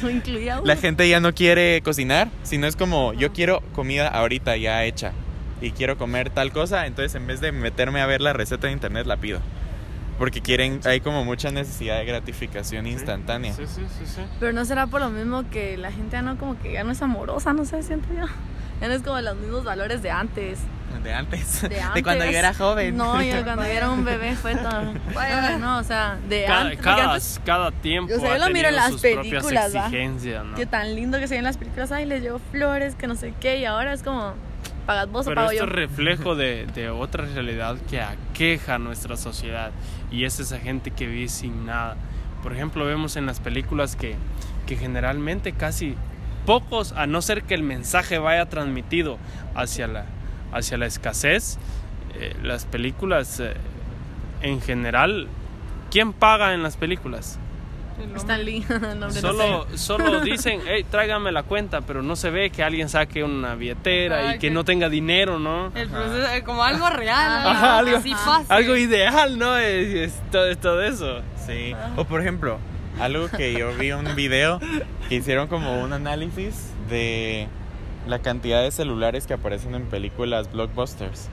[0.03, 0.77] No incluía la uno.
[0.77, 5.13] gente ya no quiere cocinar, sino es como yo quiero comida ahorita ya hecha
[5.61, 8.73] y quiero comer tal cosa, entonces en vez de meterme a ver la receta de
[8.73, 9.41] internet la pido.
[10.19, 13.53] Porque quieren, hay como mucha necesidad de gratificación instantánea.
[13.53, 14.21] Sí, sí, sí, sí.
[14.39, 16.93] Pero no será por lo mismo que la gente ya no como que ya no
[16.93, 18.27] es amorosa, no sé, siento yo.
[18.81, 20.61] Ya no es como los mismos valores de antes.
[21.03, 21.63] De antes.
[21.63, 22.03] De, De, antes.
[22.03, 22.97] cuando yo era joven.
[22.97, 24.93] No, yo cuando yo era un bebé fue todo.
[25.13, 26.81] Bueno, no, o sea, de Cada, antes.
[26.81, 30.55] cada, antes, cada tiempo O sea, yo lo miro en las películas, ¿no?
[30.55, 33.17] que tan lindo que se ve en las películas, ay, les llevo flores, que no
[33.17, 34.35] sé qué, y ahora es como,
[34.85, 35.71] pagas vos o Pero pago esto yo.
[35.71, 39.71] es reflejo de, de otra realidad que aqueja a nuestra sociedad
[40.11, 41.97] y es esa gente que vive sin nada.
[42.43, 44.17] Por ejemplo, vemos en las películas que,
[44.67, 45.97] que generalmente casi
[46.47, 49.19] pocos, a no ser que el mensaje vaya transmitido
[49.55, 50.05] hacia la,
[50.53, 51.59] hacia la escasez,
[52.15, 53.55] eh, las películas eh,
[54.43, 55.27] en general,
[55.91, 57.39] ¿quién paga en las películas?
[58.17, 58.65] Stan Lee,
[58.97, 63.23] no Solo, solo dicen, hey, tráigame la cuenta, pero no se ve que alguien saque
[63.25, 65.73] una billetera Ajá, y que que- no tenga dinero, ¿no?
[65.75, 68.47] El proceso, eh, como algo real, Ajá, algo- así fácil.
[68.49, 69.57] Algo ideal, ¿no?
[69.57, 71.21] Es, es todo, es todo eso.
[71.47, 71.75] Sí.
[71.97, 72.59] O por ejemplo,
[73.01, 74.61] algo que yo vi un video
[75.09, 77.49] que hicieron como un análisis de
[78.07, 81.29] la cantidad de celulares que aparecen en películas blockbusters.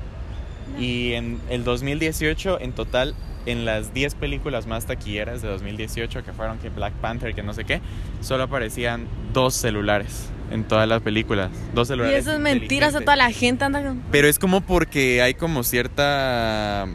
[0.80, 3.14] Y en el 2018, en total,
[3.46, 7.54] en las 10 películas más taquilleras de 2018, que fueron que Black Panther, que no
[7.54, 7.82] sé qué,
[8.22, 11.50] solo aparecían dos celulares en todas las películas.
[11.74, 11.94] Dos sé.
[11.94, 12.20] Y celulares.
[12.20, 14.02] eso es mentiras, o toda la gente anda con...
[14.12, 16.88] Pero es como porque hay como cierta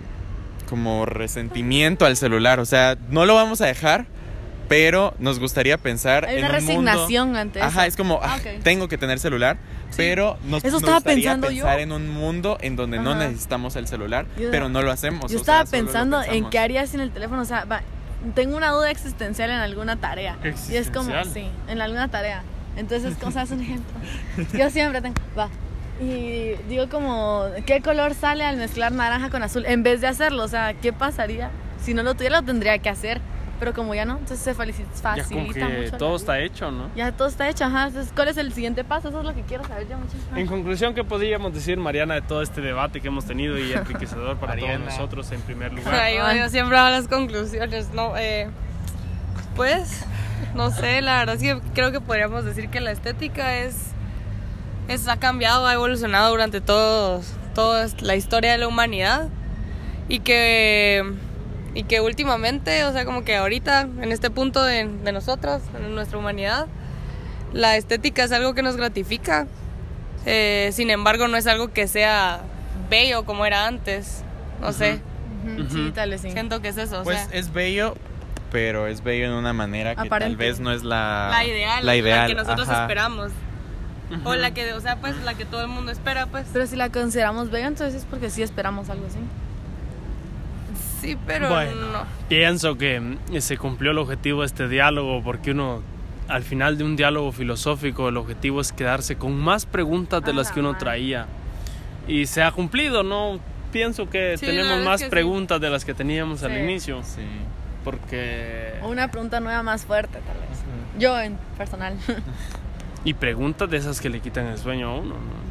[0.69, 4.07] como resentimiento al celular, o sea, no lo vamos a dejar,
[4.69, 7.69] pero nos gustaría pensar Hay en una un mundo- resignación ante eso.
[7.69, 8.63] Ajá, es como Ah, ah, ok.
[8.63, 9.57] tengo que tener celular,
[9.97, 11.65] pero nos, Eso nos estaba gustaría pensando yo.
[11.65, 13.29] pensar en un mundo en donde no Ajá.
[13.29, 15.31] necesitamos el celular, Yo- pero no lo hacemos.
[15.31, 17.83] Yo sea, estaba lo pensando en qué haría sin el teléfono, o sea, va,
[18.35, 20.37] tengo una duda existencial en alguna tarea.
[20.71, 22.43] Y es como, sí, en alguna tarea.
[22.77, 23.95] Entonces, o sea, es un ejemplo.
[24.59, 25.49] Yo siempre tengo, va.
[26.01, 29.65] Y digo como, ¿qué color sale al mezclar naranja con azul?
[29.67, 31.51] En vez de hacerlo, o sea, ¿qué pasaría?
[31.83, 33.21] Si no lo tuviera, lo tendría que hacer.
[33.59, 35.97] Pero como ya no, entonces se felici- Ya como facilita que mucho.
[35.97, 36.91] todo está hecho, ¿no?
[36.95, 37.87] Ya todo está hecho, ajá.
[37.87, 39.09] Entonces, ¿cuál es el siguiente paso?
[39.09, 40.37] Eso es lo que quiero saber yo muchísimo.
[40.37, 44.37] En conclusión, ¿qué podríamos decir, Mariana, de todo este debate que hemos tenido y enriquecedor
[44.37, 45.95] para todos nosotros en primer lugar?
[45.95, 48.17] Ay, yo, yo siempre hago las conclusiones, ¿no?
[48.19, 48.49] Eh,
[49.55, 50.05] pues,
[50.55, 53.77] no sé, la verdad es que creo que podríamos decir que la estética es,
[54.89, 59.29] es ha cambiado, ha evolucionado durante todos, toda la historia de la humanidad.
[60.09, 61.03] y que
[61.77, 65.95] y que últimamente, o sea, como que ahorita, en este punto de, de nosotros, en
[65.95, 66.67] nuestra humanidad,
[67.53, 69.47] la estética es algo que nos gratifica.
[70.25, 72.41] Eh, sin embargo, no es algo que sea
[72.89, 74.23] bello como era antes.
[74.61, 75.01] No sé,
[75.45, 76.31] Ujú, Sí, tal vez sí.
[76.33, 77.01] siento que es eso.
[77.01, 77.95] o Pues sea, es bello,
[78.51, 80.37] pero es bello en una manera que tal Aparente.
[80.37, 82.83] vez no es la, la ideal, la ideal, que nosotros ajá.
[82.83, 83.33] esperamos.
[84.25, 86.47] O la que, o sea, pues la que todo el mundo espera, pues.
[86.53, 89.19] Pero si la consideramos bella, entonces es porque sí esperamos algo así.
[91.01, 91.93] Sí, pero Bueno.
[91.93, 92.05] no.
[92.29, 95.83] Pienso que mm, se cumplió el objetivo de este diálogo porque uno,
[96.29, 100.49] al final de un diálogo filosófico, el objetivo es quedarse con más preguntas de las
[100.49, 101.27] la que uno traía.
[102.09, 103.39] Y se ha cumplido, ¿no?
[103.73, 105.11] Pienso que Sí, tenemos más que sí.
[105.11, 107.03] preguntas de las que teníamos al inicio.
[107.03, 107.23] Sí.
[107.85, 108.75] Porque...
[108.83, 110.59] O una pregunta nueva más fuerte, tal vez.
[110.99, 111.95] Yo, en personal.
[113.05, 115.47] Y preguntas de esas que le quitan el sueño a uno, ¿no?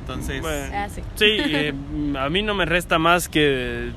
[0.00, 0.74] Entonces, Bueno.
[0.76, 1.00] Ah, sí.
[1.14, 1.72] Sí, eh,
[2.18, 3.92] a mí no me resta más que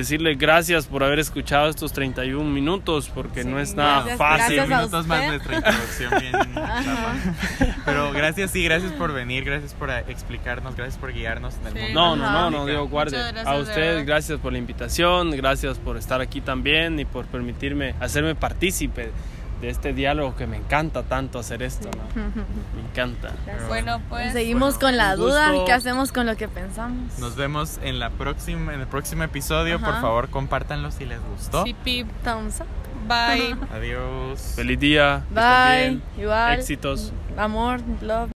[0.00, 4.56] decirle gracias por haber escuchado estos 31 minutos, porque Sí, no es nada gracias, fácil.
[4.56, 5.28] gracias a minutos más usted.
[5.28, 7.76] nuestra introducción bien chapa.
[7.84, 11.72] Pero gracias, sí, gracias por venir, gracias por eh, explicarnos, gracias por guiarnos en el
[11.72, 11.78] Sí.
[11.80, 12.00] mundo.
[12.00, 13.16] No, no, no, no, Dios guarde.
[13.16, 17.26] Gracias, A de ustedes, gracias por la invitación, gracias por estar aquí también y por
[17.26, 19.10] permitirme, hacerme partícipe
[19.60, 22.22] de este diálogo que me encanta tanto hacer esto, ¿no?
[22.74, 23.32] Me encanta.
[23.68, 24.32] Bueno, pues.
[24.32, 25.52] Seguimos bueno, con la duda.
[25.64, 27.18] ¿Qué hacemos con lo que pensamos?
[27.18, 29.80] Nos vemos en la próxima, en el próximo episodio.
[29.80, 31.64] Por favor, compártanlo si les gustó.
[31.64, 32.08] Sí, pip.
[32.24, 32.66] Thumbs up.
[33.06, 33.56] Bye.
[33.72, 34.54] Adiós.
[34.56, 35.24] Feliz día.
[35.30, 36.00] Bye.
[36.18, 36.58] Igual.
[36.58, 37.12] Éxitos.
[37.36, 38.35] Amor, love.